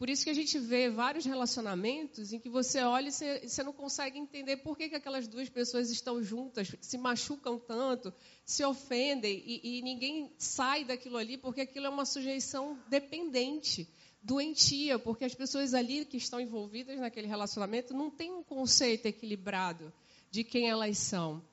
Por 0.01 0.09
isso 0.09 0.23
que 0.23 0.31
a 0.31 0.33
gente 0.33 0.57
vê 0.57 0.89
vários 0.89 1.25
relacionamentos 1.25 2.33
em 2.33 2.39
que 2.39 2.49
você 2.49 2.81
olha 2.81 3.09
e 3.09 3.11
você, 3.11 3.61
não 3.61 3.71
consegue 3.71 4.17
entender 4.17 4.57
por 4.57 4.75
que, 4.75 4.89
que 4.89 4.95
aquelas 4.95 5.27
duas 5.27 5.47
pessoas 5.47 5.91
estão 5.91 6.23
juntas, 6.23 6.75
se 6.81 6.97
machucam 6.97 7.59
tanto, 7.59 8.11
se 8.43 8.65
ofendem 8.65 9.43
e, 9.45 9.77
e 9.77 9.81
ninguém 9.83 10.33
sai 10.39 10.83
daquilo 10.83 11.17
ali 11.17 11.37
porque 11.37 11.61
aquilo 11.61 11.85
é 11.85 11.89
uma 11.89 12.03
sujeição 12.03 12.79
dependente, 12.89 13.87
doentia, 14.23 14.97
porque 14.97 15.23
as 15.23 15.35
pessoas 15.35 15.75
ali 15.75 16.03
que 16.03 16.17
estão 16.17 16.41
envolvidas 16.41 16.99
naquele 16.99 17.27
relacionamento 17.27 17.93
não 17.93 18.09
têm 18.09 18.31
um 18.31 18.41
conceito 18.41 19.05
equilibrado 19.05 19.93
de 20.31 20.43
quem 20.43 20.67
elas 20.67 20.97
são. 20.97 21.45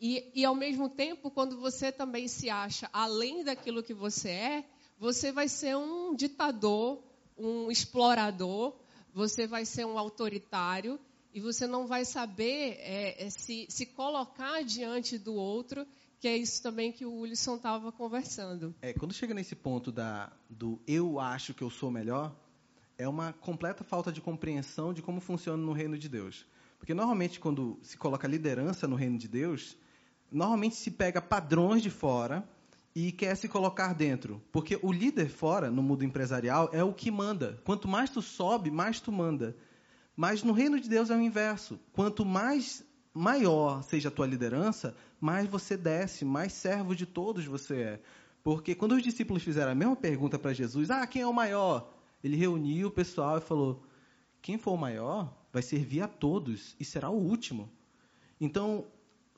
E, 0.00 0.32
e, 0.34 0.46
ao 0.46 0.54
mesmo 0.54 0.88
tempo, 0.88 1.30
quando 1.30 1.60
você 1.60 1.92
também 1.92 2.26
se 2.26 2.48
acha 2.48 2.88
além 2.90 3.44
daquilo 3.44 3.82
que 3.82 3.92
você 3.92 4.30
é, 4.30 4.64
você 4.98 5.30
vai 5.30 5.46
ser 5.46 5.76
um 5.76 6.14
ditador, 6.14 7.11
um 7.44 7.70
explorador, 7.70 8.74
você 9.12 9.46
vai 9.46 9.64
ser 9.64 9.84
um 9.84 9.98
autoritário 9.98 10.98
e 11.34 11.40
você 11.40 11.66
não 11.66 11.86
vai 11.86 12.04
saber 12.04 12.76
é, 12.78 13.26
é, 13.26 13.30
se, 13.30 13.66
se 13.68 13.86
colocar 13.86 14.62
diante 14.62 15.18
do 15.18 15.34
outro, 15.34 15.86
que 16.20 16.28
é 16.28 16.36
isso 16.36 16.62
também 16.62 16.92
que 16.92 17.04
o 17.04 17.20
Wilson 17.20 17.56
estava 17.56 17.90
conversando. 17.90 18.74
É, 18.82 18.92
quando 18.92 19.14
chega 19.14 19.34
nesse 19.34 19.56
ponto 19.56 19.90
da, 19.90 20.32
do 20.48 20.80
eu 20.86 21.18
acho 21.18 21.54
que 21.54 21.62
eu 21.62 21.70
sou 21.70 21.90
melhor, 21.90 22.34
é 22.98 23.08
uma 23.08 23.32
completa 23.32 23.82
falta 23.82 24.12
de 24.12 24.20
compreensão 24.20 24.92
de 24.92 25.02
como 25.02 25.20
funciona 25.20 25.62
no 25.62 25.72
reino 25.72 25.98
de 25.98 26.08
Deus. 26.08 26.46
Porque 26.78 26.94
normalmente 26.94 27.40
quando 27.40 27.78
se 27.82 27.96
coloca 27.96 28.28
liderança 28.28 28.86
no 28.86 28.96
reino 28.96 29.18
de 29.18 29.28
Deus, 29.28 29.76
normalmente 30.30 30.76
se 30.76 30.90
pega 30.90 31.20
padrões 31.20 31.82
de 31.82 31.90
fora 31.90 32.46
e 32.94 33.10
quer 33.10 33.34
se 33.36 33.48
colocar 33.48 33.94
dentro. 33.94 34.42
Porque 34.52 34.78
o 34.82 34.92
líder 34.92 35.28
fora, 35.28 35.70
no 35.70 35.82
mundo 35.82 36.04
empresarial, 36.04 36.68
é 36.72 36.84
o 36.84 36.92
que 36.92 37.10
manda. 37.10 37.58
Quanto 37.64 37.88
mais 37.88 38.10
tu 38.10 38.20
sobe, 38.20 38.70
mais 38.70 39.00
tu 39.00 39.10
manda. 39.10 39.56
Mas 40.16 40.42
no 40.42 40.52
reino 40.52 40.78
de 40.78 40.88
Deus 40.88 41.10
é 41.10 41.16
o 41.16 41.20
inverso. 41.20 41.78
Quanto 41.92 42.24
mais 42.24 42.84
maior 43.14 43.82
seja 43.82 44.08
a 44.08 44.12
tua 44.12 44.26
liderança, 44.26 44.94
mais 45.20 45.46
você 45.48 45.76
desce, 45.76 46.24
mais 46.24 46.52
servo 46.52 46.94
de 46.94 47.06
todos 47.06 47.44
você 47.46 47.76
é. 47.76 48.00
Porque 48.44 48.74
quando 48.74 48.92
os 48.92 49.02
discípulos 49.02 49.42
fizeram 49.42 49.72
a 49.72 49.74
mesma 49.74 49.96
pergunta 49.96 50.38
para 50.38 50.52
Jesus, 50.52 50.90
ah, 50.90 51.06
quem 51.06 51.22
é 51.22 51.26
o 51.26 51.32
maior? 51.32 51.90
Ele 52.22 52.36
reuniu 52.36 52.88
o 52.88 52.90
pessoal 52.90 53.38
e 53.38 53.40
falou: 53.40 53.82
quem 54.42 54.58
for 54.58 54.72
o 54.72 54.76
maior 54.76 55.32
vai 55.52 55.62
servir 55.62 56.02
a 56.02 56.08
todos 56.08 56.74
e 56.78 56.84
será 56.84 57.08
o 57.08 57.16
último. 57.16 57.70
Então, 58.40 58.84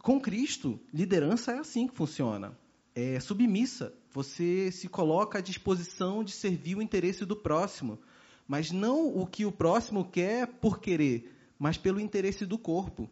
com 0.02 0.20
Cristo, 0.20 0.80
liderança 0.92 1.52
é 1.52 1.58
assim 1.58 1.86
que 1.86 1.94
funciona 1.94 2.56
é, 2.94 3.18
submissa. 3.18 3.92
Você 4.12 4.70
se 4.70 4.88
coloca 4.88 5.38
à 5.38 5.40
disposição 5.40 6.22
de 6.22 6.30
servir 6.30 6.76
o 6.76 6.82
interesse 6.82 7.24
do 7.24 7.34
próximo, 7.34 7.98
mas 8.46 8.70
não 8.70 9.08
o 9.08 9.26
que 9.26 9.44
o 9.44 9.52
próximo 9.52 10.04
quer 10.04 10.46
por 10.46 10.78
querer, 10.78 11.34
mas 11.58 11.76
pelo 11.76 12.00
interesse 12.00 12.46
do 12.46 12.56
corpo. 12.56 13.10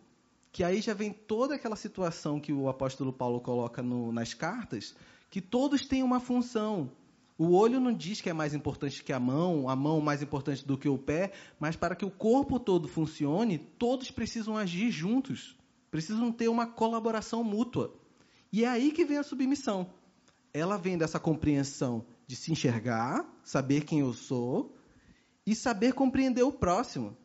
Que 0.53 0.63
aí 0.63 0.81
já 0.81 0.95
vem 0.95 1.13
toda 1.13 1.55
aquela 1.55 1.77
situação 1.77 2.39
que 2.39 2.53
o 2.53 2.69
apóstolo 2.69 3.13
Paulo 3.13 3.41
coloca 3.41 3.83
no, 3.83 4.13
nas 4.13 4.35
cartas, 4.35 4.95
que 5.31 5.41
todos 5.41 5.87
têm 5.87 6.03
uma 6.03 6.21
função. 6.21 6.91
O 7.39 7.53
olho 7.57 7.81
não 7.81 7.93
diz 7.93 8.21
que 8.21 8.29
é 8.29 8.33
mais 8.33 8.55
importante 8.55 9.03
que 9.03 9.13
a 9.13 9.19
mão, 9.19 9.69
a 9.69 9.75
mão 9.75 10.01
mais 10.01 10.23
importante 10.23 10.65
do 10.65 10.77
que 10.77 10.89
o 10.89 10.99
pé, 10.99 11.33
mas 11.59 11.75
para 11.75 11.97
que 11.97 12.05
o 12.05 12.11
corpo 12.11 12.61
todo 12.61 12.87
funcione, 12.87 13.59
todos 13.59 14.11
precisam 14.11 14.57
agir 14.57 14.91
juntos, 14.91 15.57
precisam 15.91 16.31
ter 16.31 16.49
uma 16.49 16.67
colaboração 16.67 17.43
mútua. 17.43 17.93
E 18.53 18.65
é 18.65 18.69
aí 18.69 18.93
que 18.93 19.05
vem 19.05 19.17
a 19.17 19.23
submissão. 19.23 19.91
Ela 20.53 20.77
vem 20.77 20.99
dessa 20.99 21.19
compreensão 21.19 22.05
de 22.27 22.37
se 22.37 22.53
enxergar, 22.53 23.27
saber 23.43 23.85
quem 23.85 24.01
eu 24.01 24.13
sou 24.13 24.77
e 25.47 25.55
saber 25.55 25.95
compreender 25.95 26.43
o 26.43 26.53
próximo. 26.53 27.17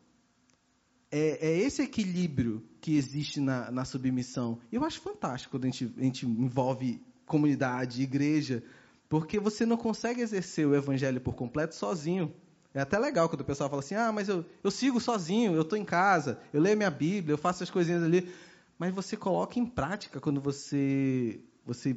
É, 1.10 1.48
é 1.48 1.58
esse 1.58 1.82
equilíbrio 1.82 2.66
que 2.80 2.96
existe 2.96 3.40
na, 3.40 3.70
na 3.70 3.84
submissão. 3.84 4.58
Eu 4.72 4.84
acho 4.84 5.00
fantástico 5.00 5.52
quando 5.52 5.64
a 5.64 5.66
gente, 5.66 5.92
a 5.98 6.02
gente 6.02 6.26
envolve 6.26 7.02
comunidade, 7.26 8.02
igreja, 8.02 8.62
porque 9.08 9.38
você 9.38 9.66
não 9.66 9.76
consegue 9.76 10.22
exercer 10.22 10.66
o 10.66 10.74
evangelho 10.74 11.20
por 11.20 11.34
completo 11.34 11.74
sozinho. 11.74 12.34
É 12.72 12.80
até 12.80 12.98
legal 12.98 13.28
quando 13.28 13.42
o 13.42 13.44
pessoal 13.44 13.68
fala 13.68 13.80
assim: 13.80 13.94
ah, 13.94 14.12
mas 14.12 14.28
eu, 14.28 14.44
eu 14.62 14.70
sigo 14.70 15.00
sozinho, 15.00 15.54
eu 15.54 15.62
estou 15.62 15.78
em 15.78 15.84
casa, 15.84 16.38
eu 16.52 16.60
leio 16.60 16.76
minha 16.76 16.90
Bíblia, 16.90 17.34
eu 17.34 17.38
faço 17.38 17.62
as 17.62 17.70
coisinhas 17.70 18.02
ali 18.02 18.30
mas 18.78 18.94
você 18.94 19.16
coloca 19.16 19.58
em 19.58 19.66
prática 19.66 20.20
quando 20.20 20.40
você 20.40 21.40
você 21.64 21.96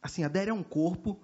assim 0.00 0.22
adere 0.22 0.50
a 0.50 0.54
um 0.54 0.62
corpo 0.62 1.20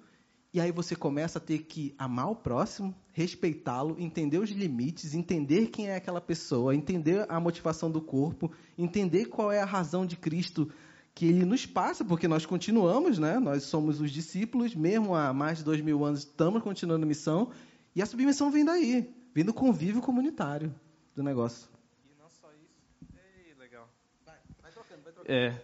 e 0.52 0.60
aí 0.60 0.72
você 0.72 0.96
começa 0.96 1.38
a 1.38 1.40
ter 1.40 1.58
que 1.58 1.94
amar 1.96 2.28
o 2.28 2.34
próximo, 2.34 2.92
respeitá-lo, 3.12 3.94
entender 4.00 4.38
os 4.38 4.50
limites, 4.50 5.14
entender 5.14 5.68
quem 5.68 5.88
é 5.88 5.94
aquela 5.94 6.20
pessoa, 6.20 6.74
entender 6.74 7.24
a 7.28 7.38
motivação 7.38 7.88
do 7.88 8.00
corpo, 8.00 8.50
entender 8.76 9.26
qual 9.26 9.52
é 9.52 9.60
a 9.60 9.64
razão 9.64 10.04
de 10.04 10.16
Cristo 10.16 10.68
que 11.14 11.26
ele 11.26 11.44
nos 11.44 11.66
passa, 11.66 12.04
porque 12.04 12.26
nós 12.26 12.46
continuamos, 12.46 13.16
né? 13.16 13.38
Nós 13.38 13.62
somos 13.64 14.00
os 14.00 14.10
discípulos, 14.10 14.74
mesmo 14.74 15.14
há 15.14 15.32
mais 15.32 15.58
de 15.58 15.64
dois 15.64 15.80
mil 15.80 16.04
anos, 16.04 16.20
estamos 16.20 16.62
continuando 16.62 17.04
a 17.04 17.08
missão, 17.08 17.50
e 17.94 18.02
a 18.02 18.06
submissão 18.06 18.50
vem 18.50 18.64
daí, 18.64 19.08
vem 19.32 19.44
do 19.44 19.54
convívio 19.54 20.00
comunitário 20.00 20.74
do 21.14 21.22
negócio. 21.22 21.69
É. 25.26 25.58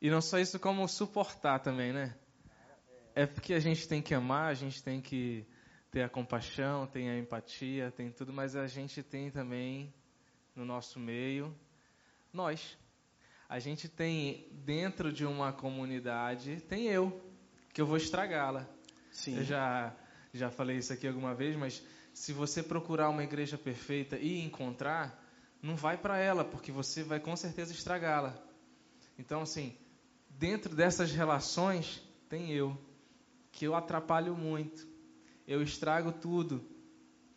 E 0.00 0.10
não 0.10 0.20
só 0.20 0.38
isso, 0.38 0.58
como 0.58 0.86
suportar 0.88 1.60
também, 1.60 1.92
né? 1.92 2.14
É 3.14 3.26
porque 3.26 3.54
a 3.54 3.60
gente 3.60 3.86
tem 3.86 4.00
que 4.02 4.14
amar, 4.14 4.50
a 4.50 4.54
gente 4.54 4.82
tem 4.82 5.00
que 5.00 5.46
ter 5.90 6.02
a 6.02 6.08
compaixão, 6.08 6.86
tem 6.86 7.10
a 7.10 7.18
empatia, 7.18 7.90
tem 7.90 8.10
tudo, 8.10 8.32
mas 8.32 8.56
a 8.56 8.66
gente 8.66 9.02
tem 9.02 9.30
também 9.30 9.92
no 10.56 10.64
nosso 10.64 10.98
meio 10.98 11.54
nós. 12.32 12.76
A 13.48 13.58
gente 13.58 13.88
tem 13.88 14.48
dentro 14.64 15.12
de 15.12 15.26
uma 15.26 15.52
comunidade, 15.52 16.62
tem 16.62 16.86
eu, 16.86 17.20
que 17.72 17.80
eu 17.80 17.86
vou 17.86 17.98
estragá-la. 17.98 18.66
Sim. 19.10 19.36
Eu 19.36 19.44
já 19.44 19.94
já 20.32 20.50
falei 20.50 20.78
isso 20.78 20.92
aqui 20.92 21.06
alguma 21.06 21.34
vez, 21.34 21.54
mas 21.56 21.82
se 22.14 22.32
você 22.32 22.62
procurar 22.62 23.10
uma 23.10 23.22
igreja 23.22 23.58
perfeita 23.58 24.16
e 24.16 24.40
encontrar, 24.40 25.22
não 25.60 25.76
vai 25.76 25.98
para 25.98 26.18
ela, 26.18 26.44
porque 26.44 26.72
você 26.72 27.02
vai 27.02 27.20
com 27.20 27.36
certeza 27.36 27.72
estragá-la. 27.72 28.34
Então, 29.18 29.42
assim, 29.42 29.76
dentro 30.30 30.74
dessas 30.74 31.12
relações 31.12 32.02
tem 32.28 32.50
eu, 32.50 32.76
que 33.50 33.66
eu 33.66 33.74
atrapalho 33.74 34.36
muito, 34.36 34.86
eu 35.46 35.62
estrago 35.62 36.12
tudo. 36.12 36.64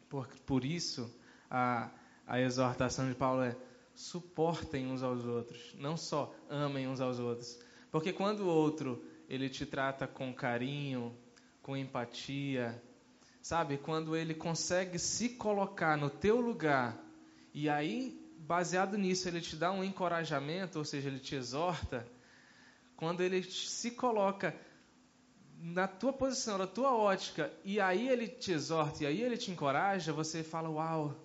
Por, 0.10 0.28
por 0.46 0.64
isso, 0.64 1.14
a, 1.50 1.90
a 2.26 2.40
exortação 2.40 3.08
de 3.10 3.16
Paulo 3.16 3.44
é: 3.44 3.56
suportem 3.94 4.88
uns 4.88 5.04
aos 5.04 5.26
outros, 5.26 5.76
não 5.78 5.98
só 5.98 6.34
amem 6.50 6.88
uns 6.88 7.02
aos 7.02 7.20
outros. 7.20 7.60
Porque 7.92 8.12
quando 8.12 8.42
o 8.42 8.48
outro 8.48 9.04
ele 9.28 9.50
te 9.50 9.66
trata 9.66 10.08
com 10.08 10.34
carinho, 10.34 11.16
com 11.62 11.76
empatia, 11.76 12.82
sabe? 13.42 13.78
Quando 13.78 14.16
ele 14.16 14.34
consegue 14.34 15.00
se 15.00 15.30
colocar 15.30 15.98
no 15.98 16.10
teu 16.10 16.40
lugar 16.40 17.02
e 17.54 17.70
aí, 17.70 18.25
baseado 18.48 18.98
nisso, 18.98 19.28
ele 19.28 19.42
te 19.42 19.56
dá 19.56 19.72
um 19.72 19.84
encorajamento, 19.84 20.78
ou 20.80 20.86
seja, 20.86 21.08
ele 21.10 21.20
te 21.20 21.36
exorta. 21.36 22.06
Quando 22.96 23.22
ele 23.22 23.44
se 23.44 23.92
coloca 23.92 24.56
na 25.60 25.88
tua 25.88 26.14
posição, 26.14 26.58
na 26.58 26.68
tua 26.68 26.94
ótica, 26.96 27.52
e 27.64 27.80
aí 27.80 28.08
ele 28.08 28.28
te 28.28 28.52
exorta, 28.52 29.04
e 29.04 29.08
aí 29.08 29.22
ele 29.22 29.38
te 29.38 29.52
encoraja, 29.52 30.14
você 30.14 30.44
fala: 30.44 30.70
Uau, 30.70 31.16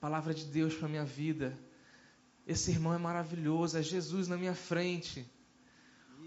palavra 0.00 0.32
de 0.34 0.44
Deus 0.44 0.74
para 0.74 0.88
minha 0.88 1.04
vida. 1.04 1.56
Esse 2.46 2.70
irmão 2.70 2.94
é 2.94 2.98
maravilhoso, 2.98 3.76
é 3.76 3.82
Jesus 3.82 4.26
na 4.26 4.36
minha 4.36 4.54
frente. 4.54 5.26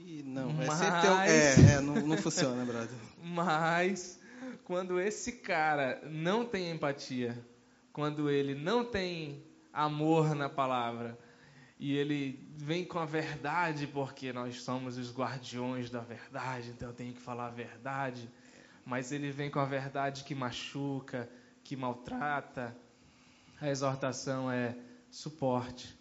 Ih, 0.05 0.23
não, 0.23 0.53
Mas- 0.53 0.81
é 0.81 1.11
um- 1.11 1.19
é, 1.21 1.73
é, 1.77 1.81
não, 1.81 1.95
não 2.07 2.17
funciona, 2.17 2.63
brother. 2.63 2.95
Mas 3.23 4.19
quando 4.63 4.99
esse 4.99 5.31
cara 5.33 5.99
não 6.05 6.45
tem 6.45 6.69
empatia, 6.71 7.37
quando 7.91 8.29
ele 8.29 8.53
não 8.55 8.85
tem 8.85 9.43
amor 9.73 10.35
na 10.35 10.49
palavra, 10.49 11.17
e 11.79 11.95
ele 11.95 12.47
vem 12.57 12.85
com 12.85 12.99
a 12.99 13.05
verdade, 13.05 13.87
porque 13.87 14.31
nós 14.31 14.61
somos 14.61 14.97
os 14.97 15.11
guardiões 15.11 15.89
da 15.89 16.01
verdade, 16.01 16.69
então 16.69 16.89
eu 16.89 16.95
tenho 16.95 17.13
que 17.13 17.19
falar 17.19 17.47
a 17.47 17.51
verdade, 17.51 18.29
mas 18.85 19.11
ele 19.11 19.31
vem 19.31 19.49
com 19.49 19.59
a 19.59 19.65
verdade 19.65 20.23
que 20.23 20.35
machuca, 20.35 21.29
que 21.63 21.75
maltrata. 21.75 22.75
A 23.59 23.69
exortação 23.69 24.51
é 24.51 24.75
suporte. 25.09 25.97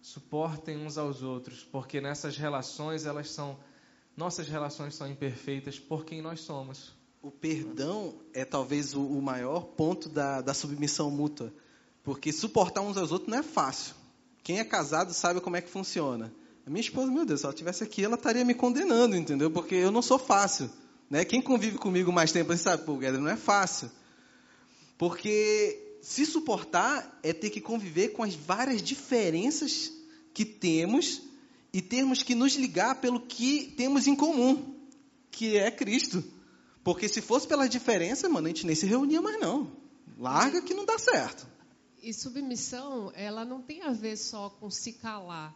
Suportem 0.00 0.76
uns 0.76 0.98
aos 0.98 1.22
outros, 1.22 1.64
porque 1.64 2.00
nessas 2.00 2.36
relações 2.36 3.06
elas 3.06 3.30
são 3.30 3.58
nossas 4.16 4.46
relações 4.46 4.94
são 4.94 5.08
imperfeitas 5.08 5.78
por 5.78 6.04
quem 6.04 6.22
nós 6.22 6.40
somos. 6.40 6.94
O 7.20 7.30
perdão 7.30 8.14
é 8.32 8.44
talvez 8.44 8.94
o, 8.94 9.20
maior 9.20 9.64
ponto 9.64 10.08
da, 10.08 10.40
da 10.40 10.54
submissão 10.54 11.10
mútua. 11.10 11.52
Porque 12.04 12.30
suportar 12.30 12.82
uns 12.82 12.98
aos 12.98 13.10
outros 13.10 13.30
não 13.30 13.38
é 13.38 13.42
fácil. 13.42 13.94
Quem 14.42 14.58
é 14.58 14.64
casado 14.64 15.14
sabe 15.14 15.40
como 15.40 15.56
é 15.56 15.62
que 15.62 15.70
funciona. 15.70 16.30
A 16.66 16.70
minha 16.70 16.82
esposa, 16.82 17.10
meu 17.10 17.24
Deus, 17.24 17.40
se 17.40 17.46
ela 17.46 17.54
estivesse 17.54 17.82
aqui, 17.82 18.04
ela 18.04 18.14
estaria 18.14 18.44
me 18.44 18.54
condenando, 18.54 19.16
entendeu? 19.16 19.50
Porque 19.50 19.74
eu 19.74 19.90
não 19.90 20.02
sou 20.02 20.18
fácil. 20.18 20.70
Né? 21.10 21.24
Quem 21.24 21.40
convive 21.40 21.78
comigo 21.78 22.12
mais 22.12 22.30
tempo, 22.30 22.54
sabe, 22.56 22.84
pô, 22.84 22.96
Guedes, 22.96 23.20
não 23.20 23.28
é 23.28 23.36
fácil. 23.36 23.90
Porque 24.98 25.96
se 26.02 26.26
suportar 26.26 27.18
é 27.22 27.32
ter 27.32 27.48
que 27.50 27.60
conviver 27.60 28.10
com 28.10 28.22
as 28.22 28.34
várias 28.34 28.82
diferenças 28.82 29.90
que 30.34 30.44
temos 30.44 31.22
e 31.72 31.80
termos 31.80 32.22
que 32.22 32.34
nos 32.34 32.54
ligar 32.54 33.00
pelo 33.00 33.20
que 33.20 33.72
temos 33.76 34.06
em 34.06 34.14
comum, 34.14 34.74
que 35.30 35.56
é 35.56 35.70
Cristo. 35.70 36.22
Porque 36.82 37.08
se 37.08 37.22
fosse 37.22 37.46
pela 37.46 37.66
diferença, 37.66 38.28
mano, 38.28 38.46
a 38.46 38.50
gente 38.50 38.66
nem 38.66 38.76
se 38.76 38.86
reunia 38.86 39.22
mais 39.22 39.40
não. 39.40 39.72
Larga 40.18 40.60
que 40.60 40.74
não 40.74 40.84
dá 40.84 40.98
certo. 40.98 41.53
E 42.04 42.12
submissão, 42.12 43.10
ela 43.14 43.44
não 43.46 43.62
tem 43.62 43.82
a 43.82 43.90
ver 43.92 44.16
só 44.18 44.50
com 44.50 44.68
se 44.70 44.92
calar. 44.92 45.54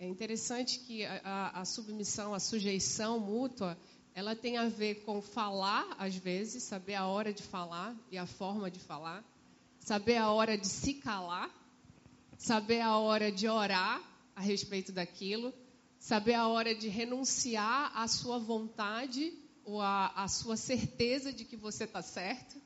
É 0.00 0.06
interessante 0.06 0.80
que 0.80 1.04
a, 1.04 1.20
a- 1.24 1.60
a 1.60 1.64
submissão, 1.64 2.34
a 2.34 2.40
sujeição 2.40 3.20
mútua, 3.20 3.78
ela 4.12 4.34
tem 4.34 4.56
a 4.56 4.68
ver 4.68 4.96
com 5.04 5.22
falar, 5.22 5.86
às 5.96 6.16
vezes, 6.16 6.64
saber 6.64 6.94
a 6.94 7.06
hora 7.06 7.32
de 7.32 7.42
falar 7.42 7.94
e 8.10 8.18
a 8.18 8.26
forma 8.26 8.68
de 8.68 8.80
falar, 8.80 9.24
saber 9.78 10.16
a 10.16 10.30
hora 10.32 10.58
de 10.58 10.66
se 10.66 10.94
calar, 10.94 11.50
saber 12.36 12.80
a 12.80 12.98
hora 12.98 13.30
de 13.30 13.46
orar 13.48 14.02
a 14.34 14.40
respeito 14.40 14.90
daquilo, 14.90 15.54
saber 16.00 16.34
a 16.34 16.48
hora 16.48 16.74
de 16.74 16.88
renunciar 16.88 17.92
à 17.96 18.08
sua 18.08 18.38
vontade 18.40 19.32
ou 19.64 19.80
à, 19.80 20.08
à 20.16 20.26
sua 20.26 20.56
certeza 20.56 21.32
de 21.32 21.44
que 21.44 21.56
você 21.56 21.84
está 21.84 22.02
certo. 22.02 22.65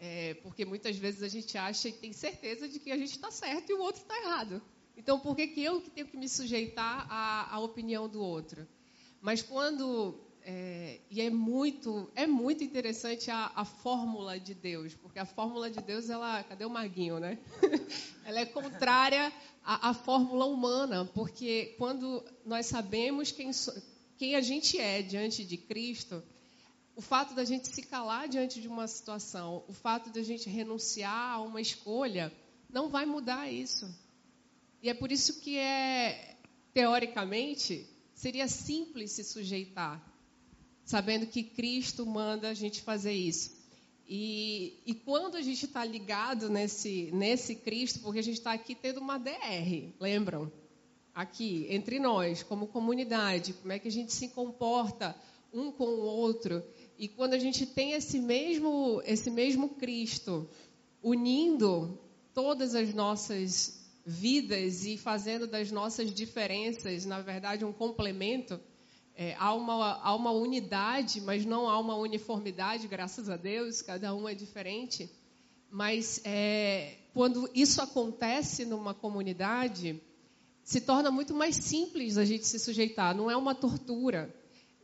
É, 0.00 0.34
porque 0.42 0.64
muitas 0.64 0.96
vezes 0.96 1.22
a 1.22 1.28
gente 1.28 1.58
acha 1.58 1.88
e 1.88 1.92
tem 1.92 2.12
certeza 2.12 2.68
de 2.68 2.78
que 2.78 2.92
a 2.92 2.96
gente 2.96 3.10
está 3.10 3.30
certo 3.30 3.70
e 3.70 3.74
o 3.74 3.80
outro 3.80 4.00
está 4.00 4.16
errado. 4.20 4.62
Então, 4.96 5.18
por 5.18 5.34
que, 5.36 5.46
que 5.48 5.62
eu 5.62 5.80
que 5.80 5.90
tenho 5.90 6.06
que 6.06 6.16
me 6.16 6.28
sujeitar 6.28 7.06
à, 7.10 7.54
à 7.54 7.58
opinião 7.60 8.08
do 8.08 8.20
outro? 8.20 8.66
Mas 9.20 9.42
quando. 9.42 10.20
é, 10.42 11.00
e 11.10 11.20
é 11.20 11.30
muito, 11.30 12.10
é 12.14 12.26
muito 12.26 12.62
interessante 12.62 13.30
a, 13.30 13.52
a 13.54 13.64
fórmula 13.64 14.38
de 14.38 14.54
Deus, 14.54 14.94
porque 14.94 15.18
a 15.18 15.26
fórmula 15.26 15.70
de 15.70 15.80
Deus, 15.80 16.08
ela. 16.10 16.42
Cadê 16.44 16.64
o 16.64 16.70
Maguinho, 16.70 17.18
né? 17.18 17.38
ela 18.24 18.40
é 18.40 18.46
contrária 18.46 19.32
à, 19.64 19.90
à 19.90 19.94
fórmula 19.94 20.46
humana, 20.46 21.04
porque 21.14 21.74
quando 21.78 22.24
nós 22.44 22.66
sabemos 22.66 23.32
quem, 23.32 23.50
quem 24.16 24.36
a 24.36 24.40
gente 24.40 24.78
é 24.78 25.02
diante 25.02 25.44
de 25.44 25.56
Cristo, 25.56 26.22
o 26.98 27.00
fato 27.00 27.32
da 27.32 27.44
gente 27.44 27.68
se 27.68 27.80
calar 27.82 28.28
diante 28.28 28.60
de 28.60 28.66
uma 28.66 28.88
situação, 28.88 29.62
o 29.68 29.72
fato 29.72 30.10
da 30.10 30.20
gente 30.20 30.50
renunciar 30.50 31.34
a 31.34 31.40
uma 31.40 31.60
escolha, 31.60 32.32
não 32.68 32.88
vai 32.88 33.06
mudar 33.06 33.48
isso. 33.48 33.88
E 34.82 34.90
é 34.90 34.94
por 34.94 35.12
isso 35.12 35.40
que 35.40 35.56
é, 35.56 36.36
teoricamente, 36.74 37.88
seria 38.16 38.48
simples 38.48 39.12
se 39.12 39.22
sujeitar, 39.22 40.04
sabendo 40.84 41.28
que 41.28 41.44
Cristo 41.44 42.04
manda 42.04 42.48
a 42.48 42.54
gente 42.54 42.82
fazer 42.82 43.12
isso. 43.12 43.56
E, 44.08 44.82
e 44.84 44.92
quando 44.92 45.36
a 45.36 45.40
gente 45.40 45.66
está 45.66 45.84
ligado 45.84 46.50
nesse, 46.50 47.12
nesse 47.12 47.54
Cristo, 47.54 48.00
porque 48.00 48.18
a 48.18 48.24
gente 48.24 48.38
está 48.38 48.52
aqui 48.52 48.74
tendo 48.74 48.98
uma 48.98 49.18
DR, 49.18 49.92
lembram? 50.00 50.50
Aqui, 51.14 51.64
entre 51.70 52.00
nós, 52.00 52.42
como 52.42 52.66
comunidade, 52.66 53.52
como 53.52 53.72
é 53.72 53.78
que 53.78 53.86
a 53.86 53.92
gente 53.92 54.12
se 54.12 54.30
comporta 54.30 55.14
um 55.52 55.70
com 55.70 55.84
o 55.84 56.00
outro. 56.00 56.62
E 56.98 57.06
quando 57.06 57.34
a 57.34 57.38
gente 57.38 57.64
tem 57.64 57.92
esse 57.92 58.18
mesmo, 58.18 59.00
esse 59.04 59.30
mesmo 59.30 59.68
Cristo 59.68 60.48
unindo 61.00 61.96
todas 62.34 62.74
as 62.74 62.92
nossas 62.92 63.78
vidas 64.04 64.84
e 64.84 64.96
fazendo 64.98 65.46
das 65.46 65.70
nossas 65.70 66.12
diferenças, 66.12 67.06
na 67.06 67.20
verdade, 67.20 67.64
um 67.64 67.72
complemento, 67.72 68.58
é, 69.14 69.36
há, 69.38 69.54
uma, 69.54 70.00
há 70.02 70.12
uma 70.12 70.32
unidade, 70.32 71.20
mas 71.20 71.44
não 71.44 71.68
há 71.68 71.78
uma 71.78 71.94
uniformidade, 71.94 72.88
graças 72.88 73.30
a 73.30 73.36
Deus, 73.36 73.80
cada 73.80 74.12
um 74.12 74.28
é 74.28 74.34
diferente. 74.34 75.08
Mas 75.70 76.20
é, 76.24 76.96
quando 77.14 77.48
isso 77.54 77.80
acontece 77.80 78.64
numa 78.64 78.92
comunidade, 78.92 80.02
se 80.64 80.80
torna 80.80 81.12
muito 81.12 81.32
mais 81.32 81.54
simples 81.54 82.18
a 82.18 82.24
gente 82.24 82.44
se 82.44 82.58
sujeitar, 82.58 83.14
não 83.14 83.30
é 83.30 83.36
uma 83.36 83.54
tortura. 83.54 84.34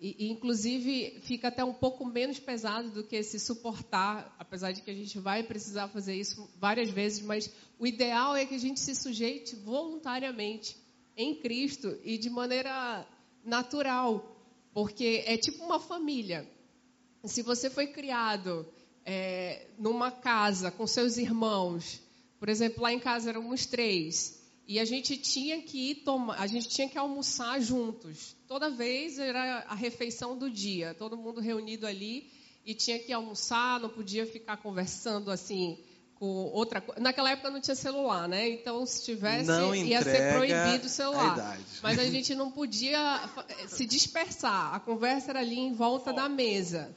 E, 0.00 0.28
inclusive, 0.30 1.20
fica 1.22 1.48
até 1.48 1.64
um 1.64 1.72
pouco 1.72 2.04
menos 2.04 2.38
pesado 2.38 2.90
do 2.90 3.04
que 3.04 3.22
se 3.22 3.38
suportar, 3.38 4.34
apesar 4.38 4.72
de 4.72 4.82
que 4.82 4.90
a 4.90 4.94
gente 4.94 5.18
vai 5.18 5.42
precisar 5.42 5.88
fazer 5.88 6.14
isso 6.14 6.48
várias 6.58 6.90
vezes, 6.90 7.22
mas 7.22 7.50
o 7.78 7.86
ideal 7.86 8.36
é 8.36 8.44
que 8.44 8.54
a 8.54 8.58
gente 8.58 8.80
se 8.80 8.94
sujeite 8.94 9.56
voluntariamente 9.56 10.76
em 11.16 11.34
Cristo 11.34 11.96
e 12.04 12.18
de 12.18 12.28
maneira 12.28 13.06
natural, 13.44 14.36
porque 14.72 15.22
é 15.26 15.36
tipo 15.36 15.64
uma 15.64 15.78
família. 15.78 16.48
Se 17.24 17.40
você 17.42 17.70
foi 17.70 17.86
criado 17.86 18.66
é, 19.04 19.68
numa 19.78 20.10
casa 20.10 20.70
com 20.70 20.86
seus 20.86 21.16
irmãos, 21.16 22.00
por 22.38 22.48
exemplo, 22.48 22.82
lá 22.82 22.92
em 22.92 22.98
casa 22.98 23.30
éramos 23.30 23.64
três, 23.64 24.42
e 24.66 24.78
a 24.78 24.84
gente 24.84 25.16
tinha 25.16 25.60
que 25.62 25.90
ir 25.90 25.94
tomar, 25.96 26.40
a 26.40 26.46
gente 26.46 26.68
tinha 26.68 26.88
que 26.88 26.98
almoçar 26.98 27.60
juntos. 27.60 28.34
Toda 28.54 28.70
vez 28.70 29.18
era 29.18 29.64
a 29.66 29.74
refeição 29.74 30.38
do 30.38 30.48
dia, 30.48 30.94
todo 30.94 31.16
mundo 31.16 31.40
reunido 31.40 31.88
ali 31.88 32.30
e 32.64 32.72
tinha 32.72 33.00
que 33.00 33.12
almoçar, 33.12 33.80
não 33.80 33.88
podia 33.88 34.24
ficar 34.24 34.58
conversando 34.58 35.28
assim 35.32 35.76
com 36.14 36.24
outra 36.52 36.80
coisa. 36.80 37.00
Naquela 37.00 37.32
época 37.32 37.50
não 37.50 37.60
tinha 37.60 37.74
celular, 37.74 38.28
né? 38.28 38.48
Então 38.48 38.86
se 38.86 39.04
tivesse 39.06 39.48
Não 39.48 39.74
ia 39.74 40.00
ser 40.02 40.34
proibido 40.34 40.84
o 40.84 40.86
a 40.86 40.88
celular. 40.88 41.34
idade. 41.36 41.64
Mas 41.82 41.98
a 41.98 42.04
gente 42.04 42.32
não 42.36 42.48
podia 42.52 43.18
fa- 43.34 43.44
se 43.66 43.84
dispersar. 43.84 44.72
A 44.72 44.78
conversa 44.78 45.32
era 45.32 45.40
ali 45.40 45.58
em 45.58 45.72
volta 45.74 46.12
da 46.12 46.28
mesa. 46.28 46.94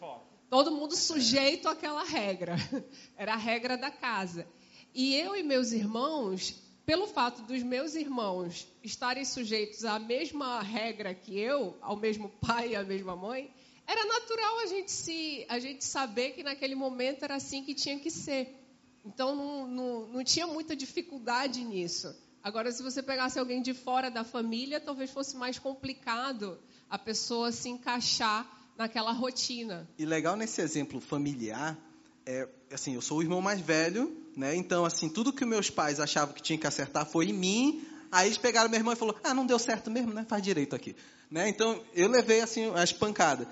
Todo 0.52 0.70
mundo 0.70 0.96
sujeito 0.96 1.68
àquela 1.68 2.04
regra. 2.04 2.56
Era 3.18 3.34
a 3.34 3.36
regra 3.36 3.76
da 3.76 3.90
casa. 3.90 4.46
E 4.94 5.16
eu 5.16 5.36
e 5.36 5.42
meus 5.42 5.72
irmãos, 5.72 6.54
pelo 6.88 7.06
fato 7.06 7.42
dos 7.42 7.62
meus 7.64 7.96
irmãos 7.96 8.66
estarem 8.82 9.26
sujeitos 9.26 9.84
à 9.84 10.00
mesma 10.00 10.62
regra 10.62 11.14
que 11.14 11.38
eu, 11.38 11.78
ao 11.82 11.98
mesmo 11.98 12.30
pai 12.30 12.70
e 12.70 12.76
à 12.78 12.84
mesma 12.84 13.14
mãe, 13.14 13.54
era 13.86 14.06
natural 14.06 14.60
a 14.60 14.66
gente 14.68 14.90
se 14.90 15.46
a 15.50 15.60
gente 15.60 15.84
saber 15.84 16.32
que 16.32 16.44
naquele 16.44 16.76
momento 16.76 17.24
era 17.24 17.36
assim 17.36 17.62
que 17.62 17.74
tinha 17.74 18.00
que 18.00 18.10
ser. 18.10 18.56
Então 19.04 19.36
não, 19.36 19.68
não, 19.68 20.08
não 20.08 20.24
tinha 20.24 20.48
muita 20.48 20.78
dificuldade 20.78 21.62
nisso. 21.62 22.16
Agora, 22.42 22.72
se 22.72 22.82
você 22.82 23.04
pegasse 23.04 23.38
alguém 23.38 23.62
de 23.62 23.74
fora 23.74 24.10
da 24.10 24.24
família, 24.24 24.80
talvez 24.80 25.12
fosse 25.12 25.36
mais 25.36 25.60
complicado 25.60 26.58
a 26.90 26.98
pessoa 26.98 27.52
se 27.52 27.68
encaixar 27.68 28.50
naquela 28.78 29.12
rotina. 29.12 29.90
E 29.98 30.06
legal 30.06 30.38
nesse 30.38 30.62
exemplo 30.62 31.02
familiar, 31.02 31.78
é, 32.28 32.48
assim, 32.74 32.94
eu 32.94 33.02
sou 33.02 33.20
o 33.20 33.22
irmão 33.22 33.42
mais 33.42 33.62
velho, 33.62 34.16
né? 34.36 34.54
Então, 34.54 34.84
assim, 34.84 35.08
tudo 35.08 35.32
que 35.32 35.46
meus 35.46 35.70
pais 35.70 36.00
achavam 36.00 36.36
que 36.36 36.44
tinha 36.44 36.60
que 36.60 36.68
acertar 36.68 37.06
foi 37.06 37.28
em 37.28 37.34
mim. 37.34 37.88
Aí 38.12 38.28
eles 38.28 38.38
pegaram 38.38 38.70
meu 38.70 38.78
irmão 38.78 38.94
e 38.94 38.98
falou: 38.98 39.16
"Ah, 39.24 39.34
não 39.34 39.46
deu 39.46 39.58
certo 39.58 39.90
mesmo, 39.90 40.14
né? 40.14 40.26
Faz 40.28 40.44
direito 40.44 40.76
aqui", 40.76 40.94
né? 41.32 41.48
Então, 41.48 41.82
eu 41.96 42.10
levei 42.10 42.42
assim 42.42 42.70
as 42.76 42.92
pancadas. 42.92 43.48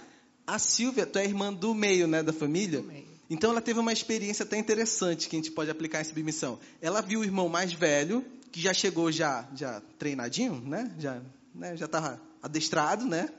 A 0.46 0.60
Silvia, 0.60 1.06
tu 1.06 1.18
é 1.18 1.26
irmã 1.26 1.52
do 1.54 1.74
meio, 1.74 2.06
né, 2.06 2.22
da 2.22 2.34
família? 2.34 2.82
Do 2.82 2.88
meio. 2.88 3.16
Então 3.30 3.50
ela 3.50 3.62
teve 3.62 3.80
uma 3.80 3.92
experiência 3.92 4.44
até 4.44 4.58
interessante 4.58 5.28
que 5.28 5.36
a 5.36 5.40
gente 5.40 5.52
pode 5.52 5.72
aplicar 5.72 6.02
em 6.02 6.04
submissão. 6.04 6.60
Ela 6.80 7.02
viu 7.02 7.22
o 7.22 7.24
irmão 7.24 7.50
mais 7.50 7.74
velho, 7.74 8.24
que 8.52 8.62
já 8.62 8.74
chegou 8.74 9.12
já, 9.12 9.48
já 9.56 9.82
treinadinho, 9.98 10.62
né? 10.62 10.94
Já, 11.00 11.22
né? 11.54 11.76
já 11.76 11.86
estava 11.86 12.22
adestrado, 12.44 13.06
né? 13.06 13.30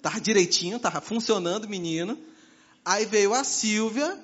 Tava 0.00 0.20
direitinho, 0.20 0.80
tava 0.80 1.00
funcionando 1.00 1.66
o 1.66 1.68
menino. 1.68 2.18
Aí 2.84 3.06
veio 3.06 3.32
a 3.32 3.44
Silvia, 3.44 4.18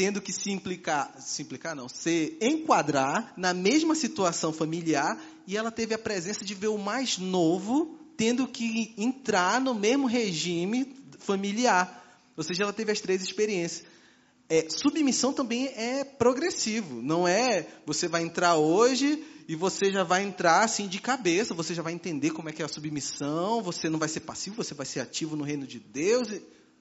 tendo 0.00 0.18
que 0.18 0.32
se 0.32 0.50
implicar, 0.50 1.14
se 1.20 1.42
implicar 1.42 1.76
não, 1.76 1.86
se 1.86 2.34
enquadrar 2.40 3.34
na 3.36 3.52
mesma 3.52 3.94
situação 3.94 4.50
familiar, 4.50 5.20
e 5.46 5.58
ela 5.58 5.70
teve 5.70 5.92
a 5.92 5.98
presença 5.98 6.42
de 6.42 6.54
ver 6.54 6.68
o 6.68 6.78
mais 6.78 7.18
novo 7.18 7.98
tendo 8.16 8.48
que 8.48 8.94
entrar 8.96 9.60
no 9.60 9.74
mesmo 9.74 10.06
regime 10.06 10.96
familiar. 11.18 12.18
Ou 12.34 12.42
seja, 12.42 12.62
ela 12.62 12.72
teve 12.72 12.90
as 12.90 13.00
três 13.00 13.20
experiências. 13.20 13.84
É, 14.48 14.70
submissão 14.70 15.34
também 15.34 15.66
é 15.66 16.02
progressivo, 16.02 17.02
não 17.02 17.28
é 17.28 17.66
você 17.84 18.08
vai 18.08 18.22
entrar 18.22 18.56
hoje 18.56 19.22
e 19.46 19.54
você 19.54 19.92
já 19.92 20.02
vai 20.02 20.22
entrar 20.22 20.64
assim 20.64 20.88
de 20.88 20.98
cabeça, 20.98 21.52
você 21.52 21.74
já 21.74 21.82
vai 21.82 21.92
entender 21.92 22.30
como 22.30 22.48
é 22.48 22.52
que 22.52 22.62
é 22.62 22.64
a 22.64 22.68
submissão, 22.68 23.60
você 23.60 23.90
não 23.90 23.98
vai 23.98 24.08
ser 24.08 24.20
passivo, 24.20 24.56
você 24.56 24.72
vai 24.72 24.86
ser 24.86 25.00
ativo 25.00 25.36
no 25.36 25.44
reino 25.44 25.66
de 25.66 25.78
Deus. 25.78 26.28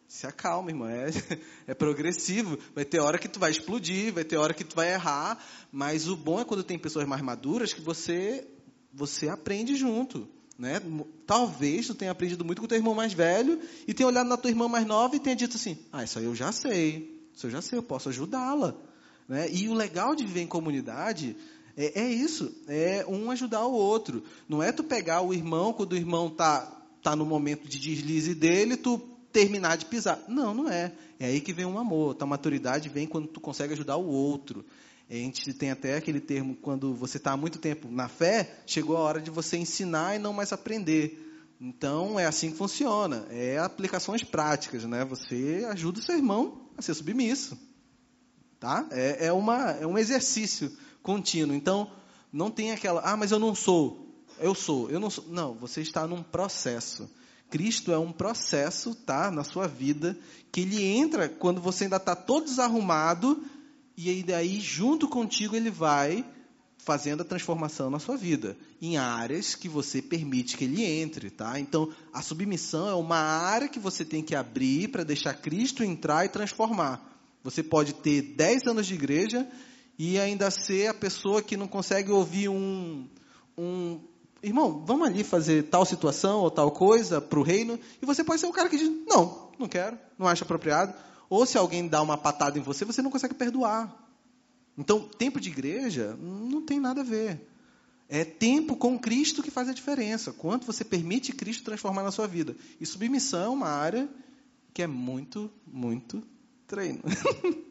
Se 0.10 0.26
acalma, 0.26 0.72
irmão, 0.72 0.90
é, 0.90 1.06
é 1.68 1.74
progressivo. 1.76 2.58
Vai 2.74 2.84
ter 2.84 3.00
hora 3.00 3.20
que 3.20 3.28
tu 3.28 3.40
vai 3.40 3.52
explodir, 3.52 4.12
vai 4.12 4.24
ter 4.24 4.38
hora 4.38 4.56
que 4.56 4.64
tu 4.64 4.76
vai 4.76 4.92
errar, 4.92 5.38
mas 5.72 6.08
o 6.08 6.18
bom 6.18 6.40
é 6.42 6.44
quando 6.44 6.64
tem 6.64 6.80
pessoas 6.80 7.08
mais 7.08 7.22
maduras 7.22 7.72
que 7.72 7.82
você 7.82 8.48
você 8.92 9.30
aprende 9.30 9.76
junto. 9.76 10.28
Né? 10.58 10.82
Talvez 11.28 11.86
tu 11.86 11.94
tenha 11.94 12.10
aprendido 12.10 12.44
muito 12.44 12.60
com 12.60 12.66
o 12.66 12.68
teu 12.68 12.80
irmão 12.80 12.96
mais 12.96 13.14
velho 13.14 13.62
e 13.88 13.94
tenha 13.94 14.08
olhado 14.08 14.28
na 14.28 14.36
tua 14.36 14.50
irmã 14.50 14.68
mais 14.68 14.86
nova 14.86 15.16
e 15.16 15.20
tenha 15.20 15.36
dito 15.36 15.58
assim: 15.58 15.78
Ah, 15.94 16.04
isso 16.04 16.18
aí 16.18 16.26
eu 16.26 16.36
já 16.36 16.52
sei. 16.52 17.30
Isso 17.32 17.46
eu 17.46 17.52
já 17.52 17.62
sei, 17.62 17.78
eu 17.78 17.84
posso 17.84 18.10
ajudá-la. 18.10 18.76
Né? 19.28 19.48
E 19.52 19.70
o 19.70 19.76
legal 19.76 20.16
de 20.16 20.26
viver 20.26 20.42
em 20.42 20.48
comunidade 20.48 21.38
é, 21.78 22.02
é, 22.02 22.12
isso: 22.12 22.52
é 22.68 23.06
um 23.08 23.30
ajudar 23.30 23.64
o 23.68 23.74
outro. 23.74 24.24
Não 24.48 24.64
é 24.64 24.72
tu 24.72 24.84
pegar 24.84 25.22
o 25.22 25.36
irmão 25.36 25.72
quando 25.72 25.94
o 25.94 25.98
irmão 25.98 26.32
tá, 26.32 26.66
tá 27.04 27.16
no 27.16 27.28
momento 27.28 27.68
de 27.68 27.78
deslize 27.78 28.34
dele, 28.34 28.76
tu 28.76 29.09
terminar 29.32 29.78
de 29.78 29.86
pisar. 29.86 30.20
Não, 30.28 30.54
não 30.54 30.70
é. 30.70 30.92
É 31.20 31.28
aí 31.28 31.42
que 31.42 31.54
vem 31.54 31.66
um 31.66 31.78
amor. 31.78 32.16
A 32.20 32.26
maturidade 32.26 32.90
vem 32.90 33.08
quando 33.08 33.28
tu 33.28 33.40
consegue 33.40 33.74
ajudar 33.74 33.98
o 33.98 34.08
outro. 34.08 34.66
A 35.10 35.14
gente 35.14 35.54
tem 35.54 35.72
até 35.72 35.96
aquele 35.96 36.20
termo, 36.20 36.56
quando 36.56 36.94
você 36.94 37.18
está 37.18 37.32
há 37.32 37.38
muito 37.38 37.58
tempo 37.58 37.90
na 37.90 38.08
fé, 38.08 38.60
chegou 38.66 38.96
a 38.96 39.00
hora 39.00 39.20
de 39.20 39.32
você 39.32 39.58
ensinar 39.58 40.16
e 40.16 40.20
não 40.20 40.34
mais 40.34 40.54
aprender. 40.54 41.26
Então, 41.60 42.20
é 42.20 42.26
assim 42.26 42.52
que 42.52 42.58
funciona. 42.58 43.26
É 43.30 43.58
aplicações 43.58 44.24
práticas, 44.24 44.86
né? 44.86 45.04
Você 45.06 45.66
ajuda 45.70 46.00
o 46.00 46.04
seu 46.04 46.16
irmão 46.16 46.70
a 46.78 46.82
ser 46.82 46.94
submisso. 46.94 47.58
Tá? 48.60 48.88
É, 48.92 49.28
é, 49.28 49.34
uma, 49.34 49.72
é 49.72 49.88
um 49.88 49.98
exercício 49.98 50.72
contínuo. 51.02 51.56
Então, 51.56 51.92
não 52.32 52.52
tem 52.52 52.72
aquela, 52.72 53.02
ah, 53.02 53.18
mas 53.18 53.32
eu 53.32 53.40
não 53.40 53.56
sou. 53.56 54.08
Eu 54.40 54.54
sou, 54.56 54.90
eu 54.90 55.00
não 55.00 55.10
sou. 55.10 55.26
Não, 55.28 55.54
você 55.56 55.82
está 55.82 56.08
num 56.08 56.24
processo. 56.24 57.10
Cristo 57.50 57.92
é 57.92 57.98
um 57.98 58.12
processo, 58.12 58.94
tá, 58.94 59.32
na 59.32 59.44
sua 59.44 59.68
vida, 59.68 60.18
que 60.52 60.62
ele 60.62 60.84
entra 60.84 61.28
quando 61.28 61.62
você 61.62 61.86
ainda 61.86 61.98
está 61.98 62.16
todo 62.16 62.46
desarrumado, 62.46 63.44
e 63.98 64.10
aí 64.10 64.24
daí, 64.24 64.60
junto 64.60 65.08
contigo, 65.08 65.56
ele 65.56 65.70
vai 65.70 66.26
fazendo 66.78 67.22
a 67.22 67.26
transformação 67.26 67.90
na 67.90 68.00
sua 68.00 68.16
vida, 68.16 68.58
em 68.82 68.98
áreas 68.98 69.54
que 69.54 69.68
você 69.68 70.02
permite 70.02 70.58
que 70.58 70.64
ele 70.64 70.84
entre, 70.84 71.30
tá? 71.30 71.60
Então, 71.60 71.92
a 72.14 72.22
submissão 72.22 72.88
é 72.88 72.94
uma 72.94 73.18
área 73.18 73.68
que 73.68 73.80
você 73.80 74.06
tem 74.06 74.24
que 74.24 74.34
abrir 74.34 74.88
para 74.88 75.04
deixar 75.04 75.34
Cristo 75.34 75.84
entrar 75.84 76.26
e 76.26 76.30
transformar. 76.30 77.06
Você 77.44 77.62
pode 77.62 77.94
ter 77.94 78.22
10 78.22 78.68
anos 78.68 78.88
de 78.88 78.94
igreja 78.94 79.48
e 79.98 80.18
ainda 80.18 80.50
ser 80.50 80.88
a 80.88 80.94
pessoa 80.94 81.42
que 81.42 81.58
não 81.58 81.68
consegue 81.68 82.12
ouvir 82.12 82.50
um, 82.50 83.08
um 83.58 84.00
irmão, 84.42 84.84
vamos 84.86 85.08
ali 85.08 85.24
fazer 85.24 85.64
tal 85.64 85.86
situação 85.86 86.40
ou 86.40 86.52
tal 86.52 86.72
coisa 86.72 87.20
para 87.20 87.40
o 87.40 87.44
reino, 87.44 87.80
e 88.02 88.06
você 88.06 88.24
pode 88.24 88.42
ser 88.42 88.48
o 88.48 88.54
cara 88.54 88.70
que 88.70 88.78
diz, 88.78 88.92
não, 89.08 89.50
não 89.58 89.68
quero, 89.68 89.98
não 90.18 90.28
acho 90.28 90.44
apropriado. 90.44 90.94
Ou 91.30 91.46
se 91.46 91.58
alguém 91.58 91.88
dá 91.88 92.02
uma 92.02 92.18
patada 92.18 92.58
em 92.58 92.62
você, 92.62 92.86
você 92.86 93.02
não 93.02 93.12
consegue 93.12 93.36
perdoar. 93.36 93.96
Então, 94.78 95.02
tempo 95.02 95.40
de 95.40 95.50
igreja 95.50 96.18
não 96.20 96.62
tem 96.66 96.80
nada 96.80 97.02
a 97.02 97.04
ver. 97.04 97.48
É 98.08 98.26
tempo 98.26 98.76
com 98.76 98.98
Cristo 98.98 99.44
que 99.44 99.52
faz 99.52 99.70
a 99.70 99.74
diferença. 99.74 100.34
Quanto 100.34 100.66
você 100.66 100.84
permite 100.84 101.32
Cristo 101.32 101.64
transformar 101.64 102.02
na 102.02 102.12
sua 102.12 102.28
vida. 102.28 102.56
E 102.80 102.86
submissão 102.86 103.44
é 103.44 103.50
uma 103.50 103.68
área 103.68 104.10
que 104.74 104.82
é 104.82 104.88
muito, 104.88 105.52
muito 105.68 106.24
treino. 106.66 107.02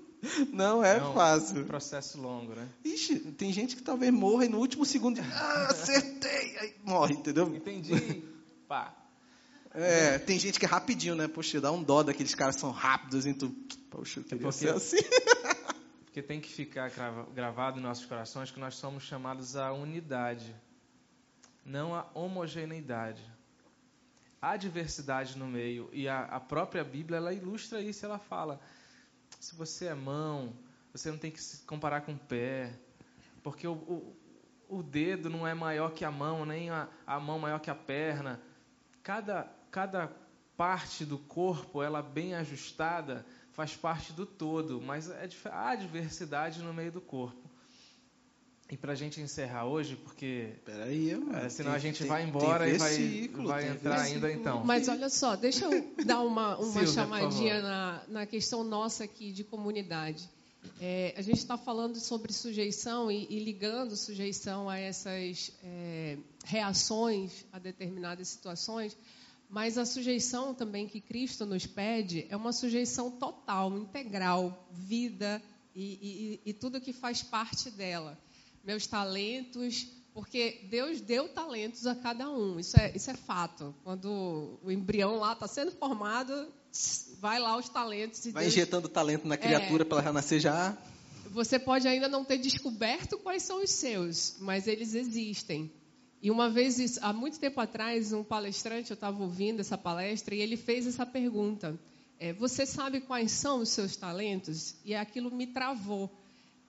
Não 0.52 0.84
é, 0.84 0.98
Não, 0.98 1.14
fácil. 1.14 1.58
É 1.58 1.62
um 1.62 1.66
processo 1.66 2.20
longo, 2.20 2.54
né? 2.54 2.68
Ixi, 2.84 3.18
tem 3.32 3.52
gente 3.52 3.76
que 3.76 3.82
talvez 3.82 4.12
morra 4.12 4.44
e 4.44 4.48
no 4.48 4.58
último 4.58 4.84
segundo, 4.84 5.20
ah, 5.20 5.68
acertei, 5.70 6.56
aí 6.58 6.74
morre, 6.84 7.14
entendeu? 7.14 7.54
Entendi. 7.54 8.22
Pá. 8.66 8.94
É, 9.72 10.18
tem 10.18 10.38
gente 10.38 10.58
que 10.58 10.64
é 10.64 10.68
rapidinho, 10.68 11.14
né? 11.14 11.28
Poxa, 11.28 11.60
dá 11.60 11.70
um 11.70 11.82
dó 11.82 12.02
daqueles 12.02 12.34
caras 12.34 12.56
que 12.56 12.60
são 12.60 12.70
rápidos, 12.70 13.26
então, 13.26 13.54
poxa, 13.90 14.20
eu 14.20 14.24
queria 14.24 14.40
é 14.40 14.42
porque, 14.42 14.58
ser 14.58 14.70
assim. 14.70 14.96
porque 16.04 16.22
tem 16.22 16.40
que 16.40 16.48
ficar 16.48 16.90
gravado 17.34 17.78
em 17.78 17.82
nossos 17.82 18.04
corações 18.04 18.50
que 18.50 18.58
nós 18.58 18.74
somos 18.74 19.04
chamados 19.04 19.56
à 19.56 19.72
unidade, 19.72 20.54
não 21.64 21.94
à 21.94 22.06
homogeneidade. 22.14 23.22
Há 24.40 24.56
diversidade 24.56 25.36
no 25.36 25.46
meio 25.46 25.88
e 25.92 26.08
a, 26.08 26.22
a 26.24 26.40
própria 26.40 26.84
Bíblia 26.84 27.16
ela 27.16 27.32
ilustra 27.32 27.80
isso, 27.80 28.04
ela 28.04 28.18
fala 28.18 28.60
se 29.38 29.54
você 29.54 29.86
é 29.86 29.94
mão, 29.94 30.54
você 30.92 31.10
não 31.10 31.18
tem 31.18 31.30
que 31.30 31.40
se 31.40 31.64
comparar 31.64 32.02
com 32.02 32.12
o 32.12 32.18
pé, 32.18 32.72
porque 33.42 33.66
o, 33.66 33.72
o, 33.72 34.16
o 34.68 34.82
dedo 34.82 35.30
não 35.30 35.46
é 35.46 35.54
maior 35.54 35.92
que 35.92 36.04
a 36.04 36.10
mão, 36.10 36.44
nem 36.44 36.70
a, 36.70 36.88
a 37.06 37.20
mão 37.20 37.38
maior 37.38 37.60
que 37.60 37.70
a 37.70 37.74
perna. 37.74 38.40
Cada, 39.02 39.50
cada 39.70 40.12
parte 40.56 41.04
do 41.04 41.18
corpo, 41.18 41.82
ela 41.82 42.02
bem 42.02 42.34
ajustada, 42.34 43.24
faz 43.52 43.76
parte 43.76 44.12
do 44.12 44.26
todo, 44.26 44.80
mas 44.80 45.08
é, 45.08 45.28
há 45.52 45.74
diversidade 45.74 46.60
no 46.62 46.74
meio 46.74 46.92
do 46.92 47.00
corpo. 47.00 47.47
E 48.70 48.76
para 48.76 48.92
a 48.92 48.94
gente 48.94 49.18
encerrar 49.18 49.64
hoje, 49.64 49.96
porque. 49.96 50.52
Peraí, 50.62 51.12
é, 51.12 51.48
senão 51.48 51.70
tem, 51.70 51.76
a 51.76 51.78
gente 51.78 52.00
tem, 52.00 52.06
vai 52.06 52.22
embora 52.22 52.68
e 52.68 52.76
vai, 52.76 53.28
vai 53.28 53.68
entrar 53.70 54.02
ainda 54.02 54.30
então. 54.30 54.62
Mas 54.62 54.88
olha 54.88 55.08
só, 55.08 55.36
deixa 55.36 55.64
eu 55.64 56.04
dar 56.04 56.20
uma, 56.20 56.56
uma 56.58 56.72
Silvia, 56.72 56.86
chamadinha 56.92 57.62
na, 57.62 58.02
na 58.08 58.26
questão 58.26 58.62
nossa 58.62 59.04
aqui 59.04 59.32
de 59.32 59.42
comunidade. 59.42 60.28
É, 60.82 61.14
a 61.16 61.22
gente 61.22 61.38
está 61.38 61.56
falando 61.56 61.98
sobre 61.98 62.30
sujeição 62.30 63.10
e, 63.10 63.26
e, 63.30 63.38
ligando 63.42 63.96
sujeição 63.96 64.68
a 64.68 64.78
essas 64.78 65.50
é, 65.64 66.18
reações 66.44 67.46
a 67.50 67.58
determinadas 67.58 68.28
situações, 68.28 68.94
mas 69.48 69.78
a 69.78 69.86
sujeição 69.86 70.52
também 70.52 70.86
que 70.86 71.00
Cristo 71.00 71.46
nos 71.46 71.66
pede 71.66 72.26
é 72.28 72.36
uma 72.36 72.52
sujeição 72.52 73.10
total, 73.10 73.78
integral, 73.78 74.68
vida 74.72 75.40
e, 75.74 76.40
e, 76.44 76.50
e 76.50 76.52
tudo 76.52 76.80
que 76.82 76.92
faz 76.92 77.22
parte 77.22 77.70
dela 77.70 78.18
meus 78.68 78.86
talentos, 78.86 79.86
porque 80.12 80.66
Deus 80.68 81.00
deu 81.00 81.26
talentos 81.26 81.86
a 81.86 81.94
cada 81.94 82.28
um. 82.28 82.60
Isso 82.60 82.78
é, 82.78 82.92
isso 82.94 83.10
é 83.10 83.14
fato. 83.14 83.74
Quando 83.82 84.60
o 84.62 84.70
embrião 84.70 85.16
lá 85.16 85.32
está 85.32 85.48
sendo 85.48 85.72
formado, 85.72 86.46
vai 87.18 87.38
lá 87.38 87.56
os 87.56 87.70
talentos. 87.70 88.26
vai 88.26 88.42
Deus... 88.42 88.52
injetando 88.52 88.86
talento 88.86 89.26
na 89.26 89.38
criatura 89.38 89.84
é, 89.84 89.86
para 89.86 90.02
ela 90.02 90.12
nascer 90.12 90.38
já. 90.38 90.76
Você 91.30 91.58
pode 91.58 91.88
ainda 91.88 92.08
não 92.08 92.26
ter 92.26 92.36
descoberto 92.36 93.16
quais 93.16 93.42
são 93.42 93.62
os 93.62 93.70
seus, 93.70 94.36
mas 94.38 94.66
eles 94.66 94.94
existem. 94.94 95.72
E 96.20 96.30
uma 96.30 96.50
vez, 96.50 96.98
há 97.00 97.10
muito 97.10 97.40
tempo 97.40 97.58
atrás, 97.62 98.12
um 98.12 98.22
palestrante, 98.22 98.90
eu 98.90 98.96
estava 98.96 99.22
ouvindo 99.22 99.60
essa 99.60 99.78
palestra, 99.78 100.34
e 100.34 100.42
ele 100.42 100.58
fez 100.58 100.86
essa 100.86 101.06
pergunta: 101.06 101.74
é, 102.20 102.34
Você 102.34 102.66
sabe 102.66 103.00
quais 103.00 103.32
são 103.32 103.60
os 103.60 103.70
seus 103.70 103.96
talentos? 103.96 104.74
E 104.84 104.94
aquilo 104.94 105.30
me 105.30 105.46
travou 105.46 106.10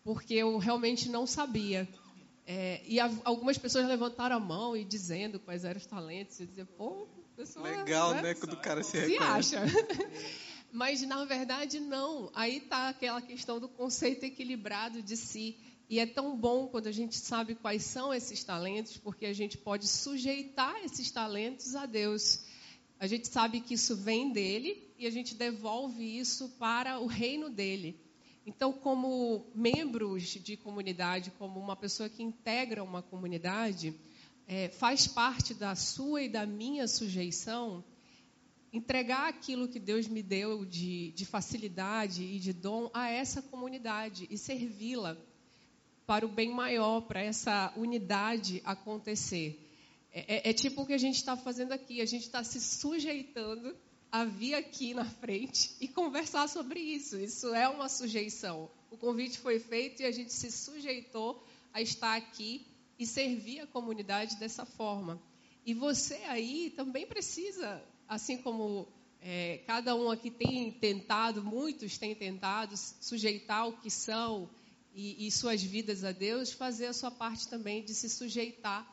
porque 0.03 0.33
eu 0.33 0.57
realmente 0.57 1.09
não 1.09 1.25
sabia. 1.25 1.87
É, 2.45 2.81
e 2.85 2.99
a, 2.99 3.11
algumas 3.23 3.57
pessoas 3.57 3.87
levantaram 3.87 4.35
a 4.35 4.39
mão 4.39 4.75
e 4.75 4.83
dizendo 4.83 5.39
quais 5.39 5.63
eram 5.63 5.77
os 5.77 5.85
talentos. 5.85 6.39
E 6.39 6.47
dizer, 6.47 6.65
pô, 6.65 7.07
pessoa. 7.35 7.69
Legal, 7.69 8.13
né? 8.15 8.21
né? 8.21 8.33
Quando 8.33 8.53
o 8.53 8.57
cara 8.57 8.83
se, 8.83 9.05
se 9.05 9.17
acha. 9.17 9.61
Mas 10.71 11.01
na 11.01 11.23
verdade 11.25 11.79
não. 11.79 12.31
Aí 12.33 12.57
está 12.57 12.89
aquela 12.89 13.21
questão 13.21 13.59
do 13.59 13.67
conceito 13.67 14.23
equilibrado 14.25 15.01
de 15.01 15.15
si. 15.15 15.57
E 15.89 15.99
é 15.99 16.05
tão 16.05 16.37
bom 16.37 16.67
quando 16.67 16.87
a 16.87 16.91
gente 16.91 17.15
sabe 17.15 17.55
quais 17.55 17.83
são 17.83 18.13
esses 18.13 18.43
talentos, 18.43 18.97
porque 18.97 19.25
a 19.25 19.33
gente 19.33 19.57
pode 19.57 19.87
sujeitar 19.87 20.75
esses 20.83 21.09
talentos 21.09 21.75
a 21.75 21.87
Deus. 21.87 22.41
A 22.99 23.07
gente 23.07 23.27
sabe 23.27 23.61
que 23.61 23.73
isso 23.73 23.95
vem 23.95 24.31
dele 24.31 24.91
e 24.99 25.07
a 25.07 25.09
gente 25.09 25.33
devolve 25.33 26.19
isso 26.19 26.49
para 26.59 26.99
o 26.99 27.07
reino 27.07 27.49
dele. 27.49 27.99
Então, 28.45 28.73
como 28.73 29.45
membros 29.53 30.23
de 30.23 30.57
comunidade, 30.57 31.31
como 31.37 31.59
uma 31.59 31.75
pessoa 31.75 32.09
que 32.09 32.23
integra 32.23 32.83
uma 32.83 33.01
comunidade, 33.01 33.93
é, 34.47 34.69
faz 34.69 35.07
parte 35.07 35.53
da 35.53 35.75
sua 35.75 36.23
e 36.23 36.29
da 36.29 36.45
minha 36.45 36.87
sujeição 36.87 37.83
entregar 38.71 39.27
aquilo 39.27 39.67
que 39.67 39.79
Deus 39.79 40.07
me 40.07 40.21
deu 40.21 40.65
de, 40.65 41.11
de 41.11 41.25
facilidade 41.25 42.23
e 42.23 42.39
de 42.39 42.53
dom 42.53 42.89
a 42.93 43.09
essa 43.09 43.41
comunidade 43.41 44.27
e 44.29 44.37
servi-la 44.37 45.17
para 46.05 46.25
o 46.25 46.29
bem 46.29 46.51
maior, 46.51 47.01
para 47.01 47.21
essa 47.21 47.73
unidade 47.75 48.61
acontecer. 48.65 49.67
É, 50.11 50.49
é, 50.49 50.49
é 50.49 50.53
tipo 50.53 50.81
o 50.81 50.85
que 50.85 50.93
a 50.93 50.97
gente 50.97 51.15
está 51.15 51.37
fazendo 51.37 51.71
aqui, 51.71 52.01
a 52.01 52.05
gente 52.05 52.23
está 52.23 52.43
se 52.43 52.59
sujeitando 52.59 53.75
a 54.11 54.25
vir 54.25 54.55
aqui 54.55 54.93
na 54.93 55.05
frente 55.05 55.75
e 55.79 55.87
conversar 55.87 56.47
sobre 56.47 56.79
isso. 56.79 57.19
Isso 57.19 57.53
é 57.53 57.67
uma 57.69 57.87
sujeição. 57.87 58.69
O 58.89 58.97
convite 58.97 59.37
foi 59.37 59.59
feito 59.59 60.01
e 60.01 60.05
a 60.05 60.11
gente 60.11 60.33
se 60.33 60.51
sujeitou 60.51 61.43
a 61.73 61.81
estar 61.81 62.15
aqui 62.15 62.65
e 62.97 63.05
servir 63.05 63.61
a 63.61 63.67
comunidade 63.67 64.37
dessa 64.37 64.65
forma. 64.65 65.21
E 65.65 65.73
você 65.73 66.15
aí 66.27 66.73
também 66.75 67.05
precisa 67.05 67.83
assim 68.07 68.37
como 68.37 68.87
é, 69.21 69.59
cada 69.67 69.95
um 69.95 70.09
aqui 70.09 70.31
tem 70.31 70.71
tentado, 70.71 71.43
muitos 71.43 71.97
têm 71.97 72.15
tentado 72.15 72.75
sujeitar 72.75 73.67
o 73.67 73.77
que 73.77 73.91
são 73.91 74.49
e, 74.93 75.27
e, 75.27 75.31
suas 75.31 75.61
vidas 75.61 76.03
a 76.03 76.11
Deus, 76.11 76.51
fazer 76.51 76.87
a 76.87 76.93
sua 76.93 77.11
parte 77.11 77.47
também 77.47 77.83
de 77.83 77.93
se 77.93 78.09
sujeitar 78.09 78.87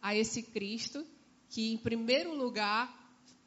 a 0.00 0.16
esse 0.16 0.42
Cristo 0.42 1.06
que, 1.50 1.72
em 1.72 1.76
primeiro 1.76 2.34
lugar, 2.34 3.01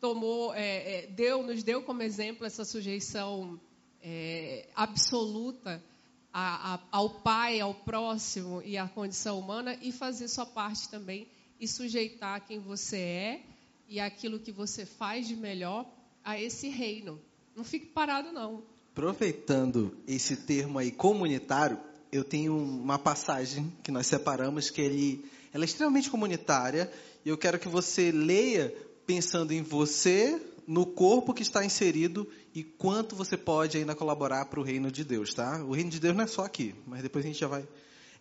tomou, 0.06 0.54
é, 0.54 0.60
é, 1.00 1.08
deu, 1.08 1.41
nos 1.41 1.63
deu 1.63 1.82
como 1.82 2.04
exemplo 2.04 2.46
essa 2.46 2.63
sujeição 2.63 3.60
é, 4.04 4.68
absoluta 4.76 5.84
a, 6.32 6.76
a, 6.76 6.80
ao 6.91 7.10
Pai, 7.10 7.60
ao 7.60 7.74
próximo 7.74 8.62
e 8.63 8.78
à 8.78 8.88
condição 8.88 9.39
humana 9.39 9.76
e 9.82 9.91
fazer 9.91 10.28
sua 10.28 10.46
parte 10.46 10.88
também 10.89 11.28
e 11.60 11.68
sujeitar 11.68 12.46
quem 12.46 12.60
você 12.60 12.98
é 12.98 13.41
e 13.89 14.00
aquilo 14.00 14.39
que 14.39 14.52
você 14.52 14.86
faz 14.86 15.28
de 15.28 15.36
melhor 15.36 15.84
a 16.24 16.39
esse 16.39 16.70
reino. 16.70 17.20
Não 17.56 17.63
fique 17.63 17.88
parado, 17.88 18.32
não. 18.32 18.62
Aproveitando 18.91 19.98
esse 20.08 20.36
termo 20.36 20.78
aí 20.78 20.91
comunitário, 20.91 21.80
eu 22.12 22.24
tenho 22.24 22.56
uma 22.56 23.00
passagem 23.00 23.74
que 23.82 23.89
nós 23.89 24.06
separamos 24.06 24.70
que 24.70 24.82
ele, 24.82 25.26
ela 25.52 25.63
é 25.63 25.65
extremamente 25.65 26.12
comunitária 26.12 26.91
e 27.26 27.30
eu 27.30 27.39
quero 27.39 27.58
que 27.58 27.68
você 27.68 28.12
leia 28.12 28.72
pensando 29.06 29.52
em 29.52 29.62
você, 29.62 30.41
no 30.68 30.86
corpo 30.86 31.34
que 31.34 31.44
está 31.44 31.63
inserido 31.63 32.28
e 32.54 32.63
quanto 32.63 33.15
você 33.15 33.38
pode 33.38 33.78
ainda 33.78 33.96
colaborar 33.96 34.46
para 34.46 34.60
o 34.60 34.63
reino 34.63 34.91
de 34.91 35.04
Deus, 35.04 35.34
tá? 35.34 35.63
O 35.63 35.74
reino 35.74 35.89
de 35.89 36.00
Deus 36.00 36.15
não 36.15 36.24
é 36.24 36.28
só 36.28 36.44
aqui, 36.44 36.74
mas 36.88 37.02
depois 37.02 37.24
a 37.24 37.28
gente 37.28 37.39
já 37.39 37.48
vai. 37.48 37.68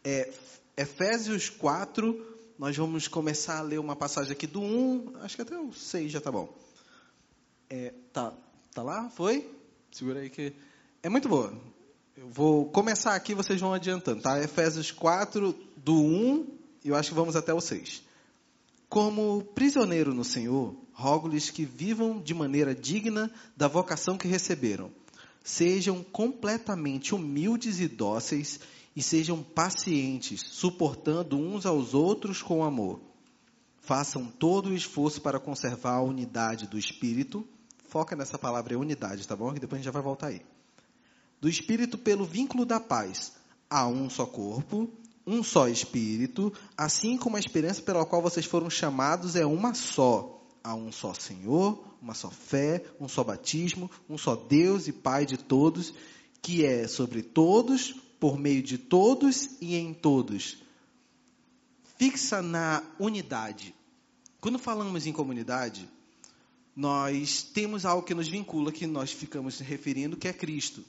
É, 0.03 0.33
Efésios 0.77 1.49
4, 1.49 2.35
nós 2.59 2.77
vamos 2.77 3.09
começar 3.09 3.59
a 3.59 3.63
ler 3.63 3.79
uma 3.79 3.97
passagem 3.97 4.33
aqui 4.33 4.47
do 4.47 4.61
1, 4.61 5.15
acho 5.23 5.37
que 5.37 5.43
até 5.43 5.57
o 5.59 5.73
6 5.73 6.13
já 6.13 6.21
tá 6.21 6.31
bom. 6.31 6.53
É, 7.71 7.95
tá, 8.13 8.33
tá 8.73 8.83
lá? 8.83 9.09
Foi? 9.11 9.51
Segura 9.91 10.21
aí 10.21 10.29
que. 10.29 10.53
É 11.03 11.09
muito 11.09 11.29
boa. 11.29 11.53
Eu 12.17 12.29
vou 12.29 12.67
começar 12.67 13.15
aqui, 13.15 13.35
vocês 13.35 13.61
vão 13.61 13.73
adiantando, 13.73 14.23
tá? 14.23 14.41
Efésios 14.41 14.91
4, 14.91 15.55
do 15.77 15.95
1, 15.95 16.47
e 16.85 16.89
eu 16.89 16.95
acho 16.95 17.09
que 17.09 17.15
vamos 17.15 17.35
até 17.37 17.53
o 17.53 17.61
6. 17.61 18.03
Como 18.95 19.43
prisioneiro 19.43 20.15
no 20.15 20.23
Senhor, 20.23 20.73
rogo-lhes 20.93 21.51
que 21.51 21.65
vivam 21.65 22.23
de 22.23 22.33
maneira 22.33 22.73
digna 22.73 23.29
da 23.57 23.67
vocação 23.67 24.17
que 24.17 24.29
receberam. 24.29 24.89
Sejam 25.43 26.01
completamente 26.05 27.13
humildes 27.13 27.81
e 27.81 27.89
dóceis 27.89 28.61
e 28.95 29.03
sejam 29.03 29.43
pacientes, 29.43 30.43
suportando 30.47 31.37
uns 31.37 31.67
aos 31.67 31.93
outros 31.93 32.41
com 32.41 32.63
amor. 32.63 33.01
Façam 33.81 34.27
todo 34.27 34.69
o 34.69 34.75
esforço 34.77 35.21
para 35.21 35.41
conservar 35.41 35.95
a 35.95 36.03
unidade 36.03 36.69
do 36.69 36.79
espírito. 36.79 37.45
Foca 37.89 38.15
nessa 38.15 38.39
palavra 38.39 38.79
unidade, 38.79 39.27
tá 39.27 39.35
bom? 39.35 39.53
Que 39.53 39.59
depois 39.59 39.81
a 39.81 39.83
gente 39.83 39.87
já 39.87 39.91
vai 39.91 40.03
voltar 40.03 40.29
aí. 40.29 40.41
Do 41.41 41.49
espírito 41.49 41.99
pelo 41.99 42.25
vínculo 42.25 42.65
da 42.65 42.79
paz. 42.79 43.33
Há 43.69 43.89
um 43.89 44.09
só 44.09 44.25
corpo, 44.25 44.89
um 45.27 45.43
só 45.43 45.69
espírito, 45.69 46.53
assim 46.77 47.17
como 47.17 47.37
a 47.37 47.41
esperança 47.41 47.81
pela 47.83 48.05
qual 48.05 48.21
vocês 48.21 48.47
foram 48.47 48.69
chamados 48.69 49.37
é 49.37 49.47
uma 49.47 49.75
só. 49.75 50.43
Há 50.63 50.75
um 50.75 50.91
só 50.91 51.13
Senhor, 51.13 51.85
uma 52.01 52.15
só 52.15 52.31
fé, 52.31 52.85
um 53.01 53.09
só 53.09 53.23
batismo, 53.23 53.91
um 54.09 54.17
só 54.17 54.35
Deus 54.35 54.89
e 54.89 54.93
Pai 54.93 55.27
de 55.27 55.37
todos, 55.37 55.95
que 56.41 56.65
é 56.65 56.87
sobre 56.87 57.23
todos, 57.23 57.93
por 58.21 58.39
meio 58.39 58.63
de 58.63 58.79
todos 58.79 59.51
e 59.61 59.77
em 59.77 59.93
todos. 59.93 60.59
Fixa 61.99 62.43
na 62.43 62.83
unidade. 62.99 63.75
Quando 64.41 64.59
falamos 64.59 65.07
em 65.07 65.13
comunidade, 65.13 65.89
nós 66.77 67.43
temos 67.43 67.87
algo 67.87 68.07
que 68.07 68.15
nos 68.15 68.29
vincula, 68.29 68.73
que 68.73 68.87
nós 68.87 69.13
ficamos 69.13 69.61
referindo, 69.61 70.17
que 70.17 70.29
é 70.29 70.33
Cristo. 70.33 70.85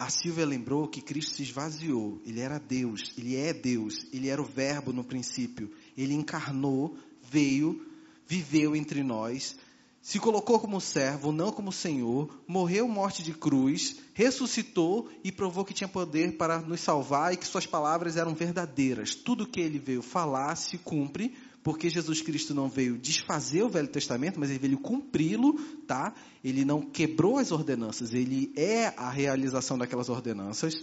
A 0.00 0.08
Silvia 0.08 0.46
lembrou 0.46 0.88
que 0.88 1.02
Cristo 1.02 1.32
se 1.32 1.42
esvaziou. 1.42 2.22
Ele 2.24 2.40
era 2.40 2.58
Deus, 2.58 3.12
ele 3.18 3.36
é 3.36 3.52
Deus, 3.52 4.06
ele 4.12 4.28
era 4.28 4.40
o 4.40 4.46
Verbo 4.46 4.94
no 4.94 5.04
princípio. 5.04 5.70
Ele 5.94 6.14
encarnou, 6.14 6.96
veio, 7.30 7.86
viveu 8.26 8.74
entre 8.74 9.02
nós 9.02 9.56
se 10.02 10.18
colocou 10.18 10.58
como 10.58 10.80
servo, 10.80 11.30
não 11.30 11.52
como 11.52 11.70
senhor, 11.70 12.30
morreu 12.46 12.88
morte 12.88 13.22
de 13.22 13.34
cruz, 13.34 13.96
ressuscitou 14.14 15.08
e 15.22 15.30
provou 15.30 15.64
que 15.64 15.74
tinha 15.74 15.88
poder 15.88 16.38
para 16.38 16.58
nos 16.58 16.80
salvar 16.80 17.34
e 17.34 17.36
que 17.36 17.46
suas 17.46 17.66
palavras 17.66 18.16
eram 18.16 18.34
verdadeiras. 18.34 19.14
Tudo 19.14 19.46
que 19.46 19.60
ele 19.60 19.78
veio 19.78 20.00
falar 20.00 20.56
se 20.56 20.78
cumpre, 20.78 21.36
porque 21.62 21.90
Jesus 21.90 22.22
Cristo 22.22 22.54
não 22.54 22.68
veio 22.68 22.96
desfazer 22.96 23.62
o 23.62 23.68
Velho 23.68 23.88
Testamento, 23.88 24.40
mas 24.40 24.48
ele 24.50 24.58
veio 24.58 24.78
cumpri-lo, 24.78 25.54
tá? 25.86 26.14
Ele 26.42 26.64
não 26.64 26.80
quebrou 26.80 27.36
as 27.36 27.52
ordenanças, 27.52 28.14
ele 28.14 28.52
é 28.56 28.86
a 28.96 29.10
realização 29.10 29.76
daquelas 29.76 30.08
ordenanças. 30.08 30.82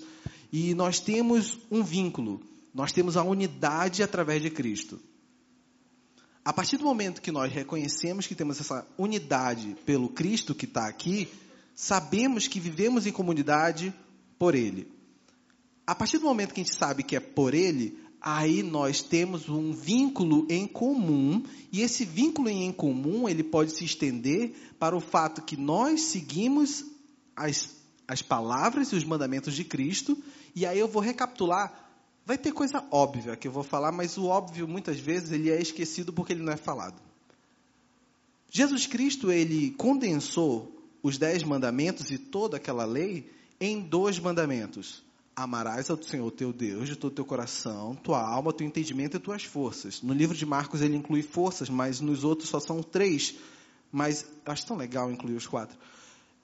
E 0.52 0.76
nós 0.76 1.00
temos 1.00 1.60
um 1.72 1.84
vínculo, 1.84 2.42
nós 2.74 2.92
temos 2.92 3.18
a 3.18 3.24
unidade 3.24 4.04
através 4.04 4.42
de 4.42 4.50
Cristo. 4.50 5.00
A 6.46 6.54
partir 6.54 6.78
do 6.78 6.86
momento 6.86 7.22
que 7.22 7.32
nós 7.32 7.52
reconhecemos 7.52 8.28
que 8.28 8.36
temos 8.36 8.62
essa 8.62 8.88
unidade 8.98 9.76
pelo 9.86 10.08
Cristo 10.08 10.56
que 10.56 10.66
está 10.66 10.88
aqui, 10.88 11.28
sabemos 11.76 12.48
que 12.48 12.60
vivemos 12.60 13.06
em 13.06 13.12
comunidade 13.12 13.94
por 14.40 14.56
Ele. 14.56 14.90
A 15.86 15.96
partir 15.96 16.20
do 16.20 16.26
momento 16.26 16.54
que 16.54 16.62
a 16.62 16.64
gente 16.64 16.76
sabe 16.76 17.04
que 17.04 17.16
é 17.16 17.20
por 17.20 17.54
Ele, 17.54 18.00
aí 18.30 18.62
nós 18.62 19.02
temos 19.02 19.48
um 19.48 19.72
vínculo 19.72 20.46
em 20.50 20.68
comum, 20.68 21.42
e 21.72 21.82
esse 21.82 22.04
vínculo 22.04 22.50
em 22.50 22.74
comum, 22.74 23.30
ele 23.30 23.42
pode 23.42 23.72
se 23.72 23.86
estender 23.86 24.54
para 24.78 24.98
o 24.98 25.00
fato 25.00 25.42
que 25.42 25.56
nós 25.56 26.02
seguimos 26.02 26.84
as, 27.34 27.74
as 28.06 28.22
palavras 28.22 28.92
e 28.92 28.98
os 28.98 29.06
mandamentos 29.06 29.56
de 29.56 29.64
Cristo, 29.64 30.18
e 30.54 30.66
aí 30.66 30.78
eu 30.78 30.90
vou 30.90 31.02
recapitular. 31.02 31.90
Vai 32.26 32.38
ter 32.38 32.52
coisa 32.52 32.84
óbvia 32.92 33.38
que 33.38 33.48
eu 33.48 33.52
vou 33.52 33.64
falar, 33.64 33.94
mas 33.94 34.18
o 34.18 34.26
óbvio 34.26 34.68
muitas 34.68 35.00
vezes 35.00 35.32
ele 35.32 35.50
é 35.50 35.62
esquecido 35.62 36.12
porque 36.12 36.34
ele 36.34 36.44
não 36.44 36.52
é 36.52 36.58
falado. 36.58 37.02
Jesus 38.50 38.86
Cristo 38.86 39.32
ele 39.32 39.72
condensou 39.72 40.86
os 41.02 41.18
dez 41.18 41.44
mandamentos 41.44 42.12
e 42.12 42.18
toda 42.18 42.58
aquela 42.58 42.84
lei 42.84 43.32
em 43.58 43.80
dois 43.80 44.20
mandamentos: 44.20 45.02
amarás 45.38 45.88
ao 45.92 46.02
Senhor 46.02 46.32
teu 46.32 46.52
Deus 46.52 46.90
de 46.90 46.96
todo 46.96 47.14
teu 47.14 47.24
coração, 47.24 47.94
tua 47.94 48.20
alma, 48.20 48.52
teu 48.52 48.66
entendimento 48.66 49.18
e 49.18 49.20
tuas 49.20 49.44
forças. 49.44 50.02
No 50.02 50.12
livro 50.12 50.36
de 50.36 50.48
Marcos 50.48 50.82
ele 50.82 50.98
inclui 50.98 51.22
forças, 51.22 51.70
mas 51.70 52.02
nos 52.02 52.24
outros 52.24 52.50
só 52.50 52.60
são 52.60 52.82
três. 52.82 53.36
Mas 53.92 54.26
acho 54.44 54.66
tão 54.66 54.76
legal 54.76 55.12
incluir 55.12 55.36
os 55.36 55.46
quatro. 55.46 55.78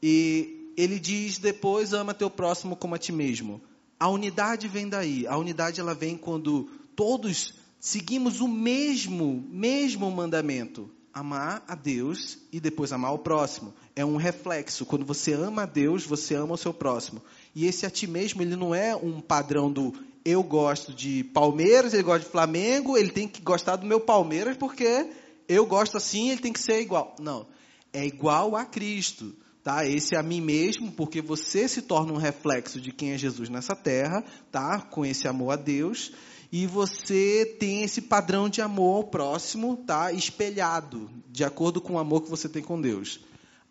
E 0.01 0.71
ele 0.77 0.99
diz 0.99 1.39
depois: 1.39 1.91
ama 1.91 2.13
teu 2.13 2.29
próximo 2.29 2.75
como 2.75 2.93
a 2.93 2.99
ti 2.99 3.11
mesmo. 3.11 3.59
A 3.99 4.07
unidade 4.07 4.67
vem 4.67 4.87
daí. 4.87 5.25
A 5.25 5.37
unidade 5.37 5.79
ela 5.79 5.95
vem 5.95 6.15
quando 6.15 6.69
todos 6.95 7.55
seguimos 7.79 8.41
o 8.41 8.47
mesmo, 8.47 9.43
mesmo 9.49 10.09
mandamento. 10.11 10.87
Amar 11.11 11.63
a 11.67 11.75
Deus 11.75 12.37
e 12.51 12.59
depois 12.59 12.91
amar 12.91 13.13
o 13.13 13.19
próximo. 13.19 13.73
É 13.95 14.05
um 14.05 14.17
reflexo. 14.17 14.85
Quando 14.85 15.05
você 15.05 15.33
ama 15.33 15.63
a 15.63 15.65
Deus, 15.65 16.05
você 16.05 16.35
ama 16.35 16.53
o 16.53 16.57
seu 16.57 16.73
próximo. 16.73 17.21
E 17.55 17.65
esse 17.65 17.85
a 17.85 17.89
ti 17.89 18.07
mesmo, 18.07 18.41
ele 18.41 18.55
não 18.55 18.73
é 18.73 18.95
um 18.95 19.21
padrão 19.21 19.71
do 19.71 19.93
eu 20.25 20.41
gosto 20.41 20.93
de 20.93 21.23
Palmeiras, 21.25 21.93
ele 21.93 22.03
gosta 22.03 22.25
de 22.25 22.31
Flamengo, 22.31 22.97
ele 22.97 23.09
tem 23.09 23.27
que 23.27 23.41
gostar 23.41 23.75
do 23.75 23.85
meu 23.85 23.99
Palmeiras 23.99 24.55
porque 24.55 25.07
eu 25.47 25.65
gosto 25.65 25.97
assim, 25.97 26.29
ele 26.29 26.41
tem 26.41 26.53
que 26.53 26.59
ser 26.59 26.79
igual. 26.81 27.15
Não. 27.19 27.45
É 27.91 28.05
igual 28.05 28.55
a 28.55 28.65
Cristo. 28.65 29.35
tá? 29.63 29.85
Esse 29.85 30.15
é 30.15 30.19
a 30.19 30.23
mim 30.23 30.41
mesmo, 30.41 30.91
porque 30.91 31.21
você 31.21 31.67
se 31.67 31.81
torna 31.81 32.13
um 32.13 32.17
reflexo 32.17 32.81
de 32.81 32.91
quem 32.91 33.11
é 33.11 33.17
Jesus 33.17 33.49
nessa 33.49 33.75
terra, 33.75 34.23
tá? 34.51 34.81
Com 34.81 35.05
esse 35.05 35.27
amor 35.27 35.51
a 35.51 35.55
Deus, 35.55 36.11
e 36.51 36.67
você 36.67 37.55
tem 37.59 37.83
esse 37.83 38.01
padrão 38.01 38.47
de 38.47 38.61
amor 38.61 38.97
ao 38.97 39.03
próximo, 39.05 39.77
tá? 39.77 40.11
Espelhado, 40.11 41.09
de 41.31 41.43
acordo 41.43 41.81
com 41.81 41.93
o 41.93 41.99
amor 41.99 42.21
que 42.21 42.29
você 42.29 42.47
tem 42.47 42.61
com 42.61 42.79
Deus. 42.79 43.19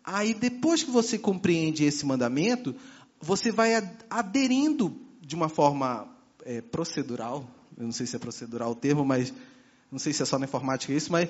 Aí 0.03 0.33
depois 0.33 0.83
que 0.83 0.91
você 0.91 1.17
compreende 1.17 1.85
esse 1.85 2.05
mandamento, 2.05 2.75
você 3.23 3.51
vai 3.51 3.73
aderindo 4.09 4.93
de 5.21 5.33
uma 5.33 5.47
forma 5.47 6.07
é, 6.43 6.61
procedural, 6.61 7.49
eu 7.77 7.85
não 7.85 7.91
sei 7.93 8.05
se 8.05 8.17
é 8.17 8.19
procedural 8.19 8.71
o 8.71 8.75
termo, 8.75 9.05
mas 9.05 9.33
não 9.89 9.97
sei 9.97 10.11
se 10.11 10.21
é 10.21 10.25
só 10.25 10.37
na 10.37 10.45
informática 10.45 10.91
isso, 10.91 11.11
mas 11.11 11.29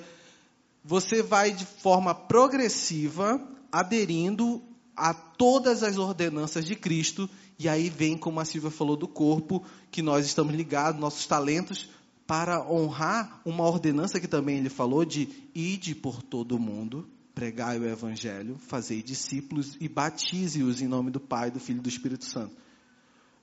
você 0.83 1.21
vai 1.21 1.51
de 1.51 1.65
forma 1.65 2.15
progressiva 2.15 3.39
aderindo 3.71 4.61
a 4.95 5.13
todas 5.13 5.83
as 5.83 5.97
ordenanças 5.97 6.65
de 6.65 6.75
Cristo, 6.75 7.29
e 7.59 7.69
aí 7.69 7.89
vem, 7.89 8.17
como 8.17 8.39
a 8.39 8.45
Silvia 8.45 8.71
falou, 8.71 8.97
do 8.97 9.07
corpo, 9.07 9.63
que 9.91 10.01
nós 10.01 10.25
estamos 10.25 10.53
ligados, 10.55 10.99
nossos 10.99 11.27
talentos, 11.27 11.89
para 12.25 12.67
honrar 12.67 13.39
uma 13.45 13.65
ordenança 13.65 14.19
que 14.19 14.27
também 14.27 14.57
ele 14.57 14.69
falou 14.69 15.05
de 15.05 15.29
ide 15.53 15.93
por 15.93 16.23
todo 16.23 16.55
o 16.55 16.59
mundo, 16.59 17.07
pregai 17.33 17.79
o 17.79 17.85
evangelho, 17.85 18.57
fazei 18.59 19.01
discípulos 19.01 19.75
e 19.79 19.89
batize-os 19.89 20.81
em 20.81 20.87
nome 20.87 21.09
do 21.09 21.19
Pai, 21.19 21.49
do 21.49 21.59
Filho 21.59 21.79
e 21.79 21.81
do 21.81 21.89
Espírito 21.89 22.25
Santo. 22.25 22.55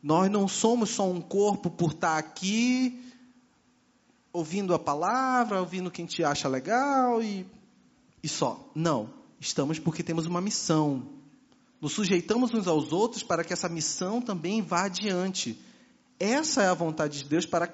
Nós 0.03 0.31
não 0.31 0.48
somos 0.48 0.90
só 0.90 1.11
um 1.11 1.20
corpo 1.20 1.70
por 1.70 1.92
estar 1.92 2.16
aqui 2.16 3.03
ouvindo 4.33 4.72
a 4.74 4.79
palavra, 4.79 5.61
ouvindo 5.61 5.88
o 5.88 5.90
que 5.90 6.00
a 6.00 6.05
gente 6.05 6.24
acha 6.24 6.48
legal 6.48 7.22
e, 7.22 7.46
e 8.22 8.29
só. 8.29 8.70
Não. 8.74 9.11
Estamos 9.40 9.79
porque 9.79 10.03
temos 10.03 10.26
uma 10.26 10.40
missão. 10.40 11.07
Nos 11.81 11.92
sujeitamos 11.92 12.53
uns 12.53 12.66
aos 12.66 12.92
outros 12.92 13.22
para 13.22 13.42
que 13.42 13.53
essa 13.53 13.68
missão 13.68 14.20
também 14.20 14.62
vá 14.62 14.85
adiante. 14.85 15.59
Essa 16.18 16.62
é 16.62 16.68
a 16.68 16.74
vontade 16.74 17.22
de 17.22 17.29
Deus 17.29 17.44
para 17.44 17.66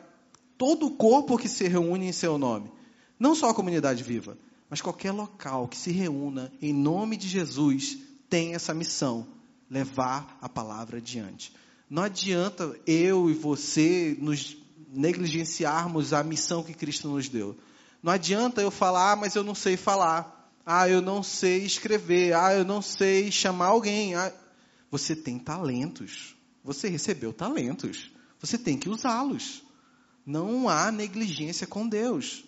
todo 0.56 0.86
o 0.86 0.92
corpo 0.92 1.36
que 1.36 1.48
se 1.48 1.68
reúne 1.68 2.06
em 2.06 2.12
seu 2.12 2.38
nome. 2.38 2.70
Não 3.18 3.34
só 3.34 3.50
a 3.50 3.54
comunidade 3.54 4.02
viva, 4.02 4.36
mas 4.68 4.80
qualquer 4.80 5.12
local 5.12 5.68
que 5.68 5.76
se 5.76 5.90
reúna 5.90 6.52
em 6.60 6.72
nome 6.72 7.16
de 7.16 7.28
Jesus 7.28 7.98
tem 8.28 8.54
essa 8.54 8.74
missão: 8.74 9.26
levar 9.70 10.38
a 10.40 10.48
palavra 10.48 10.98
adiante. 10.98 11.52
Não 11.88 12.02
adianta 12.02 12.78
eu 12.86 13.30
e 13.30 13.34
você 13.34 14.16
nos 14.20 14.56
negligenciarmos 14.88 16.12
a 16.12 16.22
missão 16.22 16.62
que 16.62 16.74
Cristo 16.74 17.08
nos 17.08 17.28
deu. 17.28 17.56
Não 18.02 18.12
adianta 18.12 18.60
eu 18.60 18.70
falar, 18.70 19.12
ah, 19.12 19.16
mas 19.16 19.34
eu 19.34 19.44
não 19.44 19.54
sei 19.54 19.76
falar. 19.76 20.32
Ah, 20.64 20.88
eu 20.88 21.00
não 21.00 21.22
sei 21.22 21.64
escrever. 21.64 22.34
Ah, 22.34 22.54
eu 22.54 22.64
não 22.64 22.82
sei 22.82 23.30
chamar 23.30 23.66
alguém. 23.66 24.14
Ah, 24.14 24.32
você 24.90 25.14
tem 25.14 25.38
talentos. 25.38 26.34
Você 26.64 26.88
recebeu 26.88 27.32
talentos. 27.32 28.10
Você 28.40 28.58
tem 28.58 28.76
que 28.76 28.88
usá-los. 28.88 29.62
Não 30.24 30.68
há 30.68 30.90
negligência 30.90 31.66
com 31.66 31.88
Deus. 31.88 32.44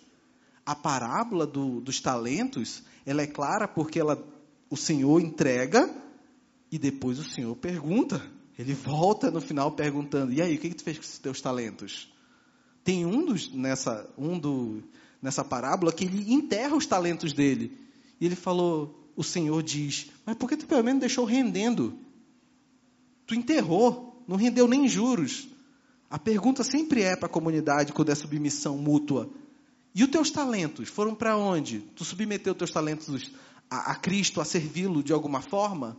A 0.65 0.75
parábola 0.75 1.47
do, 1.47 1.81
dos 1.81 1.99
talentos, 1.99 2.83
ela 3.05 3.21
é 3.21 3.27
clara 3.27 3.67
porque 3.67 3.99
ela, 3.99 4.23
o 4.69 4.77
Senhor 4.77 5.19
entrega 5.19 5.89
e 6.71 6.77
depois 6.77 7.17
o 7.19 7.23
Senhor 7.23 7.55
pergunta. 7.55 8.21
Ele 8.57 8.73
volta 8.73 9.31
no 9.31 9.41
final 9.41 9.71
perguntando: 9.71 10.33
E 10.33 10.41
aí, 10.41 10.55
o 10.55 10.59
que, 10.59 10.69
que 10.69 10.75
tu 10.75 10.83
fez 10.83 10.97
com 10.97 11.03
os 11.03 11.17
teus 11.17 11.41
talentos? 11.41 12.11
Tem 12.83 13.05
um, 13.05 13.25
dos, 13.25 13.53
nessa, 13.53 14.09
um 14.17 14.37
do, 14.37 14.83
nessa 15.21 15.43
parábola 15.43 15.91
que 15.91 16.05
ele 16.05 16.33
enterra 16.33 16.75
os 16.75 16.85
talentos 16.85 17.33
dele. 17.33 17.77
E 18.19 18.25
ele 18.25 18.35
falou, 18.35 19.11
o 19.15 19.23
Senhor 19.23 19.61
diz, 19.61 20.07
mas 20.25 20.35
por 20.37 20.49
que 20.49 20.57
tu 20.57 20.65
pelo 20.65 20.83
menos 20.83 20.99
deixou 20.99 21.25
rendendo? 21.25 21.97
Tu 23.25 23.35
enterrou, 23.35 24.23
não 24.27 24.37
rendeu 24.37 24.67
nem 24.67 24.87
juros. 24.87 25.47
A 26.09 26.17
pergunta 26.17 26.63
sempre 26.63 27.01
é 27.03 27.15
para 27.15 27.27
a 27.27 27.31
comunidade 27.31 27.93
quando 27.93 28.09
é 28.09 28.15
submissão 28.15 28.77
mútua. 28.77 29.29
E 29.93 30.03
os 30.03 30.09
teus 30.09 30.29
talentos 30.29 30.89
foram 30.89 31.15
para 31.15 31.35
onde? 31.37 31.79
Tu 31.95 32.05
submeteu 32.05 32.53
teus 32.53 32.71
talentos 32.71 33.31
a, 33.69 33.91
a 33.91 33.95
Cristo, 33.95 34.39
a 34.39 34.45
servi-lo 34.45 35.03
de 35.03 35.13
alguma 35.13 35.41
forma? 35.41 35.97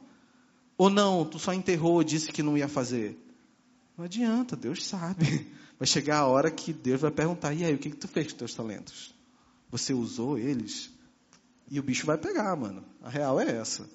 Ou 0.78 0.88
não, 0.88 1.24
tu 1.24 1.38
só 1.38 1.52
enterrou, 1.52 2.02
disse 2.02 2.32
que 2.32 2.42
não 2.42 2.56
ia 2.56 2.68
fazer? 2.68 3.18
Não 3.96 4.04
adianta, 4.04 4.56
Deus 4.56 4.86
sabe. 4.86 5.46
Vai 5.78 5.86
chegar 5.86 6.18
a 6.18 6.26
hora 6.26 6.50
que 6.50 6.74
Deus 6.74 7.00
vai 7.00 7.10
perguntar: 7.10 7.54
e 7.54 7.64
aí, 7.64 7.74
o 7.74 7.78
que, 7.78 7.88
que 7.88 7.96
tu 7.96 8.06
fez 8.06 8.30
com 8.30 8.38
teus 8.38 8.52
talentos? 8.52 9.14
Você 9.70 9.94
usou 9.94 10.36
eles? 10.36 10.90
E 11.70 11.80
o 11.80 11.82
bicho 11.82 12.04
vai 12.04 12.18
pegar, 12.18 12.54
mano. 12.54 12.84
A 13.02 13.08
real 13.08 13.40
é 13.40 13.56
essa. 13.56 13.88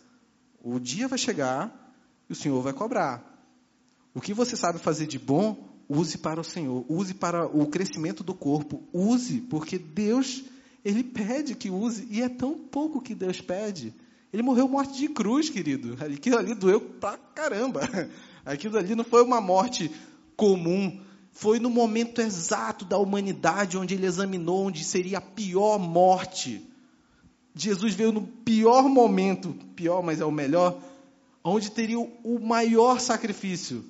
O 0.64 0.80
dia 0.80 1.08
vai 1.08 1.20
chegar 1.20 1.94
e 2.28 2.34
o 2.34 2.36
Senhor 2.36 2.60
vai 2.62 2.74
cobrar. 2.74 3.22
O 4.16 4.22
que 4.22 4.34
você 4.34 4.56
sabe 4.56 4.80
fazer 4.80 5.06
de 5.06 5.20
bom, 5.20 5.75
use 5.90 6.18
para 6.18 6.40
o 6.40 6.44
Senhor. 6.44 6.86
Use 6.90 7.14
para 7.14 7.46
o 7.46 7.68
crescimento 7.68 8.24
do 8.24 8.34
corpo. 8.34 8.84
Use, 8.94 9.42
porque 9.42 9.78
Deus, 9.78 10.44
Ele 10.84 11.04
pede 11.04 11.56
que 11.56 11.70
use. 11.70 12.08
E 12.10 12.22
é 12.22 12.30
tão 12.30 12.58
pouco 12.58 13.02
que 13.02 13.16
Deus 13.16 13.42
pede. 13.42 13.94
Ele 14.32 14.44
morreu 14.44 14.68
morte 14.68 14.98
de 14.98 15.08
cruz, 15.10 15.50
querido. 15.50 15.98
Aquilo 16.04 16.38
ali 16.38 16.54
doeu 16.54 16.82
pra 16.82 17.18
caramba. 17.18 17.82
Aquilo 18.46 18.78
ali 18.78 18.96
não 18.96 19.04
foi 19.04 19.24
uma 19.24 19.42
morte 19.42 19.90
comum 20.36 21.00
foi 21.36 21.60
no 21.60 21.70
momento 21.70 22.22
exato 22.22 22.86
da 22.86 22.98
humanidade 22.98 23.78
onde 23.78 23.94
ele 23.94 24.06
examinou 24.06 24.68
onde 24.68 24.86
seria 24.86 25.18
a 25.18 25.22
pior 25.22 25.78
morte. 25.78 26.66
Jesus 27.54 27.94
veio 27.94 28.14
no 28.14 28.22
pior 28.22 28.88
momento, 28.88 29.54
pior, 29.76 30.02
mas 30.02 30.22
é 30.22 30.26
o 30.26 30.32
melhor, 30.32 30.80
onde 31.44 31.72
teria 31.72 32.00
o 32.00 32.40
maior 32.40 33.02
sacrifício. 33.02 33.84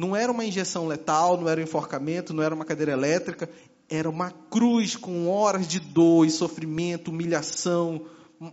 Não 0.00 0.16
era 0.16 0.32
uma 0.32 0.46
injeção 0.46 0.86
letal, 0.86 1.38
não 1.38 1.46
era 1.46 1.60
um 1.60 1.64
enforcamento, 1.64 2.32
não 2.32 2.42
era 2.42 2.54
uma 2.54 2.64
cadeira 2.64 2.90
elétrica, 2.90 3.50
era 3.86 4.08
uma 4.08 4.30
cruz 4.30 4.96
com 4.96 5.28
horas 5.28 5.68
de 5.68 5.78
dor 5.78 6.24
e 6.24 6.30
sofrimento, 6.30 7.10
humilhação, 7.10 8.06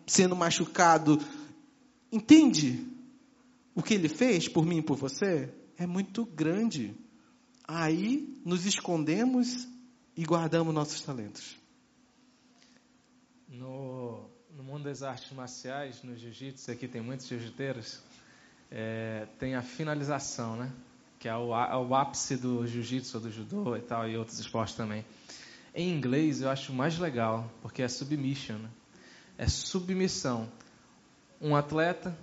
sendo 0.06 0.36
machucado. 0.36 1.18
Entende 2.12 2.86
o 3.74 3.82
que 3.82 3.94
ele 3.94 4.10
fez 4.10 4.50
por 4.50 4.66
mim 4.66 4.80
e 4.80 4.82
por 4.82 4.98
você? 4.98 5.50
É 5.78 5.88
muito 5.88 6.26
grande. 6.26 6.94
Aí 7.66 8.38
nos 8.44 8.66
escondemos 8.66 9.70
e 10.18 10.26
guardamos 10.26 10.74
nossos 10.74 11.02
talentos. 11.02 11.56
No, 13.48 14.20
no 14.54 14.66
mundo 14.66 14.84
das 14.84 15.02
artes 15.02 15.32
marciais, 15.32 16.04
no 16.04 16.14
jiu-jitsu, 16.14 16.70
aqui 16.72 16.90
tem 16.90 17.00
muitos 17.00 17.26
jiu-jiteiros, 17.26 18.02
é, 18.70 19.30
tem 19.40 19.56
a 19.56 19.62
finalização, 19.62 20.58
né? 20.58 20.74
Que 21.20 21.28
é 21.28 21.36
o, 21.36 21.56
é 21.56 21.76
o 21.76 21.96
ápice 21.96 22.38
do 22.38 22.66
jiu-jitsu, 22.68 23.20
do 23.20 23.32
judô 23.32 23.76
e 23.76 23.82
tal, 23.82 24.08
e 24.08 24.18
outros 24.18 24.40
esportes 24.40 24.76
também. 24.76 25.04
Em 25.74 25.92
inglês 25.92 26.42
eu 26.42 26.50
acho 26.50 26.74
mais 26.74 26.98
legal, 26.98 27.52
porque 27.62 27.82
é 27.82 27.88
submission, 27.88 28.58
né? 28.58 28.70
é 29.38 29.48
submissão. 29.48 30.52
Um 31.40 31.56
atleta 31.56 32.18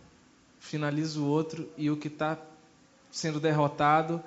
finaliza 0.59 1.21
o 1.21 1.27
outro 1.27 1.71
e 1.77 1.91
o 1.91 1.97
que 1.97 2.09
está 2.09 2.39
sendo 3.11 3.39
derrotado 3.39 4.23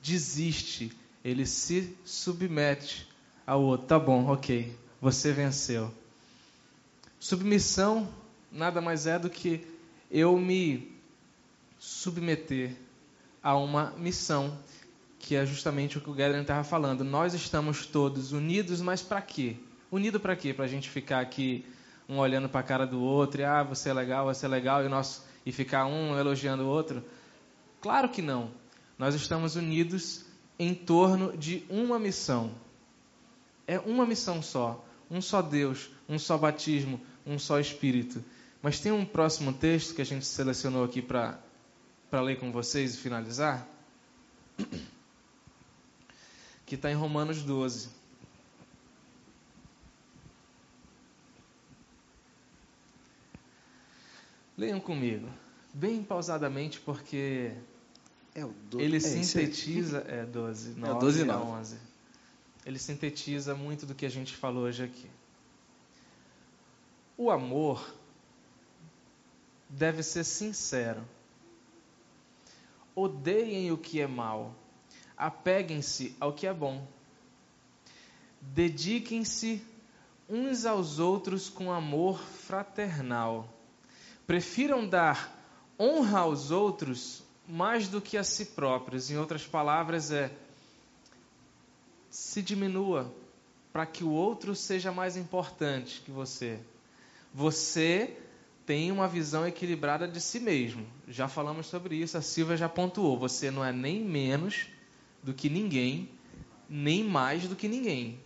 desiste, 0.00 0.92
ele 1.24 1.44
se 1.44 1.96
submete 2.04 3.08
ao 3.46 3.62
outro. 3.62 3.86
Tá 3.86 3.98
bom, 3.98 4.26
ok, 4.30 4.74
você 5.00 5.32
venceu. 5.32 5.92
Submissão 7.18 8.08
nada 8.50 8.80
mais 8.80 9.06
é 9.06 9.18
do 9.18 9.28
que 9.28 9.66
eu 10.10 10.38
me 10.38 10.96
submeter 11.78 12.76
a 13.42 13.56
uma 13.56 13.92
missão, 13.96 14.58
que 15.18 15.34
é 15.34 15.44
justamente 15.44 15.98
o 15.98 16.00
que 16.00 16.10
o 16.10 16.14
Gerdner 16.14 16.42
estava 16.42 16.64
falando. 16.64 17.04
Nós 17.04 17.34
estamos 17.34 17.86
todos 17.86 18.32
unidos, 18.32 18.80
mas 18.80 19.02
para 19.02 19.20
quê? 19.20 19.56
Unido 19.90 20.20
para 20.20 20.36
quê? 20.36 20.52
Para 20.52 20.64
a 20.64 20.68
gente 20.68 20.88
ficar 20.88 21.20
aqui 21.20 21.64
um 22.08 22.18
olhando 22.18 22.48
para 22.48 22.60
a 22.60 22.64
cara 22.64 22.86
do 22.86 23.00
outro 23.00 23.40
e 23.40 23.44
ah, 23.44 23.62
você 23.62 23.90
é 23.90 23.92
legal, 23.92 24.26
você 24.26 24.46
é 24.46 24.48
legal 24.48 24.84
e, 24.84 24.88
nosso, 24.88 25.24
e 25.46 25.52
ficar 25.52 25.86
um 25.86 26.18
elogiando 26.18 26.64
o 26.64 26.68
outro? 26.68 27.04
Claro 27.80 28.08
que 28.08 28.20
não. 28.20 28.50
Nós 28.98 29.14
estamos 29.14 29.56
unidos 29.56 30.24
em 30.58 30.74
torno 30.74 31.36
de 31.36 31.64
uma 31.70 31.98
missão. 31.98 32.50
É 33.66 33.78
uma 33.78 34.04
missão 34.04 34.42
só. 34.42 34.84
Um 35.10 35.22
só 35.22 35.40
Deus, 35.40 35.90
um 36.08 36.18
só 36.18 36.36
batismo, 36.36 37.00
um 37.26 37.38
só 37.38 37.58
Espírito. 37.58 38.22
Mas 38.62 38.78
tem 38.78 38.92
um 38.92 39.04
próximo 39.04 39.52
texto 39.52 39.94
que 39.94 40.02
a 40.02 40.04
gente 40.04 40.26
selecionou 40.26 40.84
aqui 40.84 41.00
para 41.00 41.38
ler 42.18 42.38
com 42.40 42.50
vocês 42.50 42.94
e 42.94 42.98
finalizar. 42.98 43.66
Que 46.66 46.74
está 46.74 46.90
em 46.90 46.94
Romanos 46.94 47.42
12. 47.42 47.88
Leiam 54.56 54.80
comigo, 54.80 55.26
bem 55.72 56.02
pausadamente, 56.02 56.80
porque 56.80 57.52
é 58.34 58.44
do... 58.68 58.80
Ele 58.80 58.98
é, 58.98 59.00
sintetiza. 59.00 60.04
É 60.06 60.26
12, 60.26 60.74
9, 60.78 60.92
é 60.92 60.98
12 60.98 61.24
9. 61.24 61.44
11. 61.44 61.78
Ele 62.66 62.78
sintetiza 62.78 63.54
muito 63.54 63.86
do 63.86 63.94
que 63.94 64.04
a 64.04 64.10
gente 64.10 64.36
falou 64.36 64.64
hoje 64.64 64.84
aqui. 64.84 65.08
O 67.16 67.30
amor 67.30 67.94
deve 69.68 70.02
ser 70.02 70.24
sincero. 70.24 71.02
Odeiem 72.94 73.70
o 73.72 73.78
que 73.78 74.00
é 74.00 74.06
mal, 74.06 74.54
apeguem-se 75.16 76.16
ao 76.18 76.32
que 76.32 76.46
é 76.46 76.52
bom. 76.52 76.86
Dediquem-se 78.40 79.62
uns 80.28 80.64
aos 80.64 80.98
outros 80.98 81.48
com 81.48 81.72
amor 81.72 82.18
fraternal. 82.20 83.48
Prefiram 84.26 84.86
dar 84.86 85.36
honra 85.78 86.20
aos 86.20 86.50
outros 86.50 87.22
mais 87.46 87.88
do 87.88 88.00
que 88.00 88.16
a 88.16 88.24
si 88.24 88.46
próprios. 88.46 89.10
Em 89.10 89.16
outras 89.16 89.46
palavras, 89.46 90.10
é 90.12 90.30
se 92.10 92.42
diminua 92.42 93.12
para 93.72 93.86
que 93.86 94.02
o 94.02 94.10
outro 94.10 94.54
seja 94.54 94.90
mais 94.90 95.16
importante 95.16 96.00
que 96.04 96.10
você. 96.10 96.58
Você 97.32 98.16
tem 98.66 98.92
uma 98.92 99.08
visão 99.08 99.46
equilibrada 99.46 100.06
de 100.06 100.20
si 100.20 100.38
mesmo. 100.38 100.86
Já 101.08 101.28
falamos 101.28 101.66
sobre 101.66 101.96
isso, 101.96 102.16
a 102.16 102.22
Silvia 102.22 102.56
já 102.56 102.68
pontuou. 102.68 103.18
Você 103.18 103.50
não 103.50 103.64
é 103.64 103.72
nem 103.72 104.04
menos 104.04 104.66
do 105.22 105.34
que 105.34 105.48
ninguém, 105.48 106.08
nem 106.68 107.02
mais 107.04 107.48
do 107.48 107.56
que 107.56 107.68
ninguém. 107.68 108.20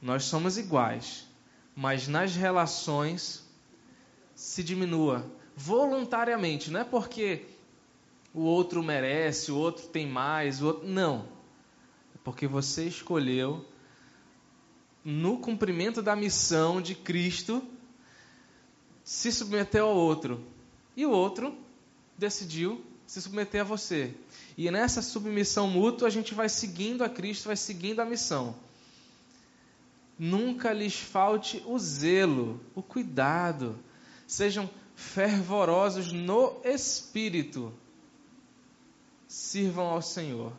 Nós 0.00 0.24
somos 0.24 0.58
iguais, 0.58 1.26
mas 1.74 2.06
nas 2.06 2.36
relações 2.36 3.48
se 4.34 4.62
diminua 4.62 5.24
voluntariamente, 5.56 6.70
não 6.70 6.80
é 6.80 6.84
porque 6.84 7.46
o 8.34 8.40
outro 8.40 8.82
merece, 8.82 9.52
o 9.52 9.56
outro 9.56 9.86
tem 9.86 10.06
mais, 10.06 10.60
o 10.60 10.66
outro 10.66 10.88
não. 10.88 11.26
É 12.14 12.18
porque 12.22 12.46
você 12.46 12.84
escolheu 12.84 13.64
no 15.04 15.38
cumprimento 15.38 16.02
da 16.02 16.16
missão 16.16 16.82
de 16.82 16.94
Cristo 16.94 17.62
se 19.04 19.30
submeter 19.30 19.82
ao 19.82 19.94
outro. 19.94 20.44
E 20.96 21.04
o 21.04 21.10
outro 21.10 21.56
decidiu 22.16 22.82
se 23.06 23.20
submeter 23.20 23.60
a 23.60 23.64
você. 23.64 24.14
E 24.56 24.70
nessa 24.70 25.02
submissão 25.02 25.68
mútua, 25.68 26.08
a 26.08 26.10
gente 26.10 26.34
vai 26.34 26.48
seguindo 26.48 27.04
a 27.04 27.08
Cristo, 27.08 27.46
vai 27.46 27.56
seguindo 27.56 28.00
a 28.00 28.04
missão. 28.04 28.56
Nunca 30.18 30.72
lhes 30.72 30.94
falte 30.94 31.62
o 31.66 31.78
zelo, 31.78 32.60
o 32.74 32.82
cuidado. 32.82 33.78
Sejam 34.26 34.70
fervorosos 34.94 36.12
no 36.12 36.60
espírito. 36.64 37.72
Sirvam 39.26 39.86
ao 39.86 40.00
Senhor. 40.00 40.52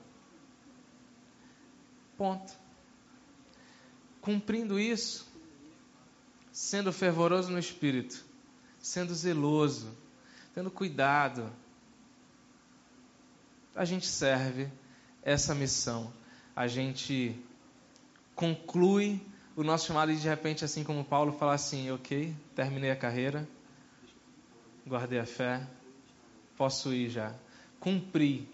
Ponto. 2.17 2.53
Cumprindo 4.21 4.79
isso, 4.79 5.27
sendo 6.51 6.91
fervoroso 6.91 7.51
no 7.51 7.59
espírito, 7.59 8.24
sendo 8.85 9.15
zeloso, 9.15 9.97
tendo 10.53 10.69
cuidado, 10.69 11.51
a 13.75 13.83
gente 13.83 14.05
serve 14.05 14.69
essa 15.23 15.55
missão. 15.55 16.13
A 16.55 16.67
gente 16.67 17.35
conclui 18.35 19.19
o 19.55 19.63
nosso 19.63 19.87
chamado 19.87 20.11
e 20.11 20.15
de 20.15 20.27
repente, 20.27 20.63
assim 20.63 20.83
como 20.83 21.03
Paulo 21.03 21.31
fala 21.31 21.55
assim, 21.55 21.89
ok, 21.89 22.35
terminei 22.55 22.91
a 22.91 22.95
carreira, 22.95 23.49
guardei 24.85 25.17
a 25.17 25.25
fé, 25.25 25.65
posso 26.55 26.93
ir 26.93 27.09
já. 27.09 27.33
Cumpri 27.79 28.47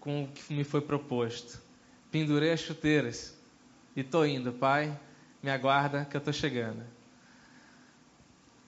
com 0.00 0.24
o 0.24 0.28
que 0.28 0.52
me 0.52 0.64
foi 0.64 0.80
proposto. 0.80 1.62
Pendurei 2.10 2.50
as 2.50 2.60
chuteiras 2.60 3.38
e 3.94 4.00
estou 4.00 4.26
indo, 4.26 4.52
Pai. 4.52 4.98
Me 5.40 5.52
aguarda 5.52 6.04
que 6.04 6.16
eu 6.16 6.18
estou 6.18 6.34
chegando. 6.34 6.84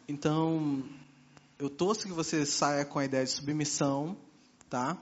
Então, 0.07 0.85
eu 1.59 1.71
torço 1.71 2.07
que 2.07 2.13
você 2.13 2.45
saia 2.45 2.85
com 2.85 2.99
a 2.99 3.05
ideia 3.05 3.25
de 3.25 3.31
submissão, 3.31 4.17
tá? 4.69 4.99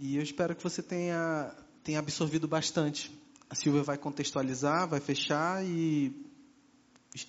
E 0.00 0.16
eu 0.16 0.22
espero 0.22 0.54
que 0.54 0.62
você 0.62 0.82
tenha, 0.82 1.54
tenha 1.84 1.98
absorvido 1.98 2.48
bastante. 2.48 3.10
A 3.50 3.54
Silvia 3.54 3.82
vai 3.82 3.98
contextualizar, 3.98 4.88
vai 4.88 5.00
fechar 5.00 5.64
e 5.64 6.12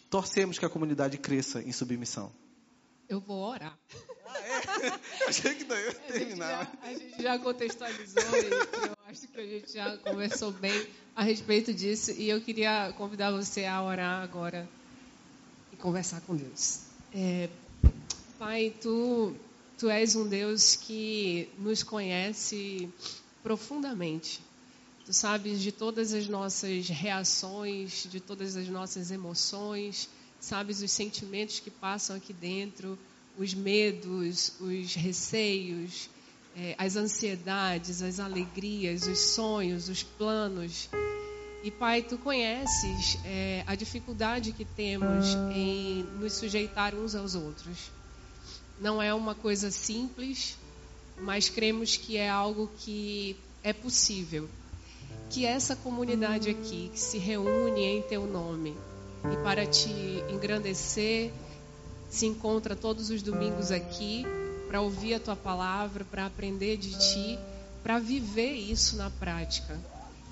torcemos 0.09 0.59
que 0.59 0.65
a 0.65 0.70
comunidade 0.70 1.17
cresça 1.17 1.61
em 1.61 1.72
submissão. 1.72 2.32
Eu 3.07 3.20
vou 3.20 3.41
orar. 3.43 3.78
Ah, 4.28 4.39
é? 4.39 5.26
Achei 5.28 5.55
que 5.55 5.63
daí 5.63 5.82
eu 5.82 5.88
ia 5.88 5.93
terminar. 5.93 6.72
A 6.82 6.93
gente, 6.93 6.99
já, 6.99 7.07
a 7.07 7.09
gente 7.09 7.24
já 7.24 7.39
contextualizou 7.39 8.24
e 8.24 8.88
eu 8.88 8.95
acho 9.07 9.28
que 9.28 9.39
a 9.39 9.45
gente 9.45 9.74
já 9.74 9.97
conversou 9.97 10.51
bem 10.51 10.88
a 11.15 11.24
respeito 11.24 11.74
disso. 11.74 12.11
E 12.11 12.30
eu 12.30 12.39
queria 12.39 12.93
convidar 12.93 13.32
você 13.32 13.65
a 13.65 13.82
orar 13.82 14.22
agora 14.22 14.70
e 15.74 15.76
conversar 15.76 16.22
com 16.22 16.36
Deus. 16.36 16.88
É, 17.14 17.49
pai, 18.38 18.74
tu, 18.82 19.36
tu 19.78 19.89
és 19.89 20.16
um 20.16 20.28
Deus 20.28 20.76
que 20.76 21.49
nos 21.57 21.82
conhece 21.82 22.88
profundamente. 23.41 24.41
Tu 25.05 25.14
sabes 25.14 25.60
de 25.60 25.72
todas 25.72 26.14
as 26.14 26.28
nossas 26.28 26.88
reações, 26.88 28.07
de 28.10 28.20
todas 28.20 28.55
as 28.55 28.68
nossas 28.68 29.10
emoções, 29.10 30.07
sabes 30.39 30.84
os 30.84 30.91
sentimentos 30.91 31.60
que 31.60 31.72
passam 31.72 32.16
aqui 32.16 32.32
dentro, 32.32 32.97
os 33.36 33.55
medos, 33.55 34.53
os 34.60 34.93
receios, 34.93 36.10
é, 36.55 36.76
as 36.78 36.95
ansiedades, 36.95 38.03
as 38.03 38.20
alegrias, 38.20 39.07
os 39.07 39.20
sonhos, 39.20 39.89
os 39.89 40.03
planos. 40.03 40.89
E 41.62 41.70
Pai, 41.70 42.01
tu 42.01 42.18
conheces 42.18 43.18
é, 43.26 43.66
a 43.68 43.76
dificuldade 43.76 44.53
que 44.53 44.64
temos 44.64 45.36
em 45.53 46.03
nos 46.18 46.34
sujeitar 46.34 46.95
uns 46.95 47.16
aos 47.16 47.36
outros. 47.36 47.91
Não 48.80 49.01
é 49.01 49.14
uma 49.14 49.36
coisa 49.36 49.70
simples, 49.70 50.57
mas 51.18 51.49
cremos 51.49 51.97
que 51.97 52.16
é 52.16 52.30
algo 52.30 52.72
que 52.80 53.36
é 53.62 53.74
possível. 53.74 54.47
Que 55.30 55.45
essa 55.45 55.76
comunidade 55.76 56.49
aqui, 56.49 56.89
que 56.93 56.99
se 56.99 57.18
reúne 57.18 57.82
em 57.82 58.01
teu 58.03 58.26
nome 58.26 58.74
e 59.30 59.43
para 59.43 59.68
te 59.68 59.91
engrandecer, 60.30 61.30
se 62.10 62.26
encontra 62.26 62.74
todos 62.74 63.10
os 63.10 63.22
domingos 63.22 63.70
aqui 63.70 64.26
para 64.66 64.80
ouvir 64.80 65.16
a 65.16 65.20
tua 65.20 65.36
palavra, 65.36 66.05
para 66.05 66.26
aprender 66.26 66.78
de 66.78 66.97
ti, 66.97 67.38
para 67.84 67.99
viver 67.99 68.53
isso 68.53 68.95
na 68.95 69.10
prática 69.10 69.78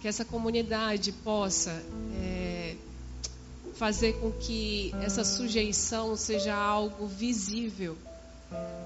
que 0.02 0.08
essa 0.08 0.24
comunidade 0.24 1.12
possa 1.12 1.72
é, 2.22 2.76
fazer 3.76 4.14
com 4.14 4.32
que 4.32 4.94
essa 5.02 5.24
sujeição 5.24 6.16
seja 6.16 6.56
algo 6.56 7.08
visível, 7.08 7.98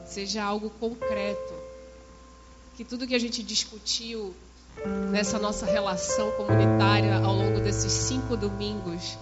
seja 0.05 0.43
algo 0.43 0.69
concreto. 0.69 1.53
Que 2.75 2.83
tudo 2.83 3.05
que 3.05 3.15
a 3.15 3.19
gente 3.19 3.43
discutiu 3.43 4.33
nessa 5.11 5.37
nossa 5.37 5.65
relação 5.65 6.31
comunitária 6.31 7.17
ao 7.17 7.35
longo 7.35 7.59
desses 7.59 7.91
cinco 7.91 8.37
domingos 8.37 9.17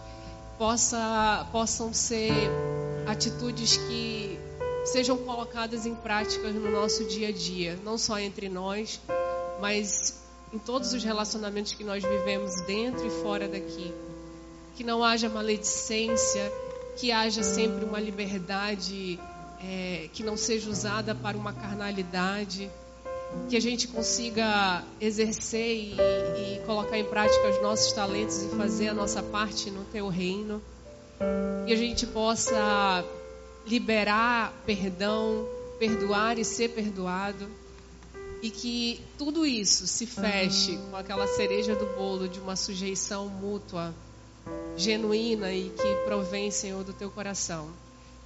possa, 0.57 1.47
possam 1.51 1.93
ser 1.93 2.31
atitudes 3.07 3.77
que 3.77 4.39
sejam 4.85 5.17
colocadas 5.17 5.85
em 5.85 5.95
prática 5.95 6.49
no 6.49 6.71
nosso 6.71 7.05
dia 7.05 7.29
a 7.29 7.31
dia, 7.31 7.77
não 7.83 7.97
só 7.97 8.19
entre 8.19 8.47
nós, 8.49 8.99
mas 9.59 10.28
em 10.51 10.57
todos 10.57 10.93
os 10.93 11.03
relacionamentos 11.03 11.73
que 11.73 11.83
nós 11.83 12.03
vivemos 12.03 12.61
dentro 12.61 13.05
e 13.05 13.09
fora 13.21 13.47
daqui. 13.47 13.93
Que 14.75 14.83
não 14.83 15.03
haja 15.03 15.29
maledicência, 15.29 16.51
que 16.95 17.11
haja 17.11 17.43
sempre 17.43 17.85
uma 17.85 17.99
liberdade 17.99 19.19
é, 19.61 20.09
que 20.13 20.23
não 20.23 20.37
seja 20.37 20.69
usada 20.69 21.13
para 21.13 21.37
uma 21.37 21.53
carnalidade, 21.53 22.69
que 23.47 23.55
a 23.55 23.59
gente 23.59 23.87
consiga 23.87 24.83
exercer 24.99 25.75
e, 25.75 25.93
e 25.93 26.61
colocar 26.65 26.97
em 26.97 27.05
prática 27.05 27.49
os 27.49 27.61
nossos 27.61 27.91
talentos 27.91 28.41
e 28.43 28.49
fazer 28.49 28.89
a 28.89 28.93
nossa 28.93 29.21
parte 29.21 29.69
no 29.69 29.83
teu 29.85 30.07
reino. 30.07 30.61
Que 31.67 31.73
a 31.73 31.75
gente 31.75 32.07
possa 32.07 33.05
liberar 33.67 34.53
perdão, 34.65 35.45
perdoar 35.77 36.39
e 36.39 36.45
ser 36.45 36.69
perdoado 36.69 37.47
e 38.41 38.49
que 38.49 39.01
tudo 39.17 39.45
isso 39.45 39.85
se 39.87 40.05
feche 40.05 40.77
com 40.89 40.95
aquela 40.95 41.27
cereja 41.27 41.75
do 41.75 41.85
bolo 41.97 42.27
de 42.27 42.39
uma 42.39 42.55
sujeição 42.55 43.27
mútua, 43.27 43.93
genuína 44.77 45.51
e 45.51 45.69
que 45.69 45.95
provém, 46.05 46.49
Senhor, 46.49 46.83
do 46.83 46.93
teu 46.93 47.09
coração. 47.09 47.69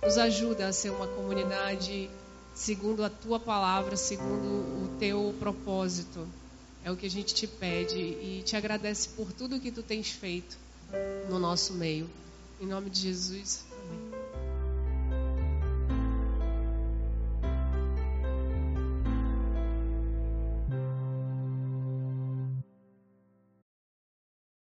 Nos 0.01 0.18
ajuda 0.18 0.68
a 0.68 0.74
ser 0.74 0.91
uma 0.91 1.07
comunidade 1.07 2.09
segundo 2.53 3.03
a 3.03 3.09
tua 3.09 3.39
palavra, 3.39 3.95
segundo 3.95 4.84
o 4.84 4.97
teu 4.99 5.34
propósito. 5.39 6.28
É 6.84 6.91
o 6.91 6.97
que 6.97 7.05
a 7.05 7.09
gente 7.09 7.34
te 7.34 7.47
pede 7.47 7.97
e 7.97 8.43
te 8.45 8.55
agradece 8.55 9.09
por 9.09 9.32
tudo 9.32 9.59
que 9.59 9.72
tu 9.72 9.82
tens 9.82 10.09
feito 10.09 10.57
no 11.30 11.39
nosso 11.39 11.74
meio. 11.74 12.09
Em 12.61 12.68
nome 12.68 12.89
de 12.89 12.99
Jesus. 12.99 13.72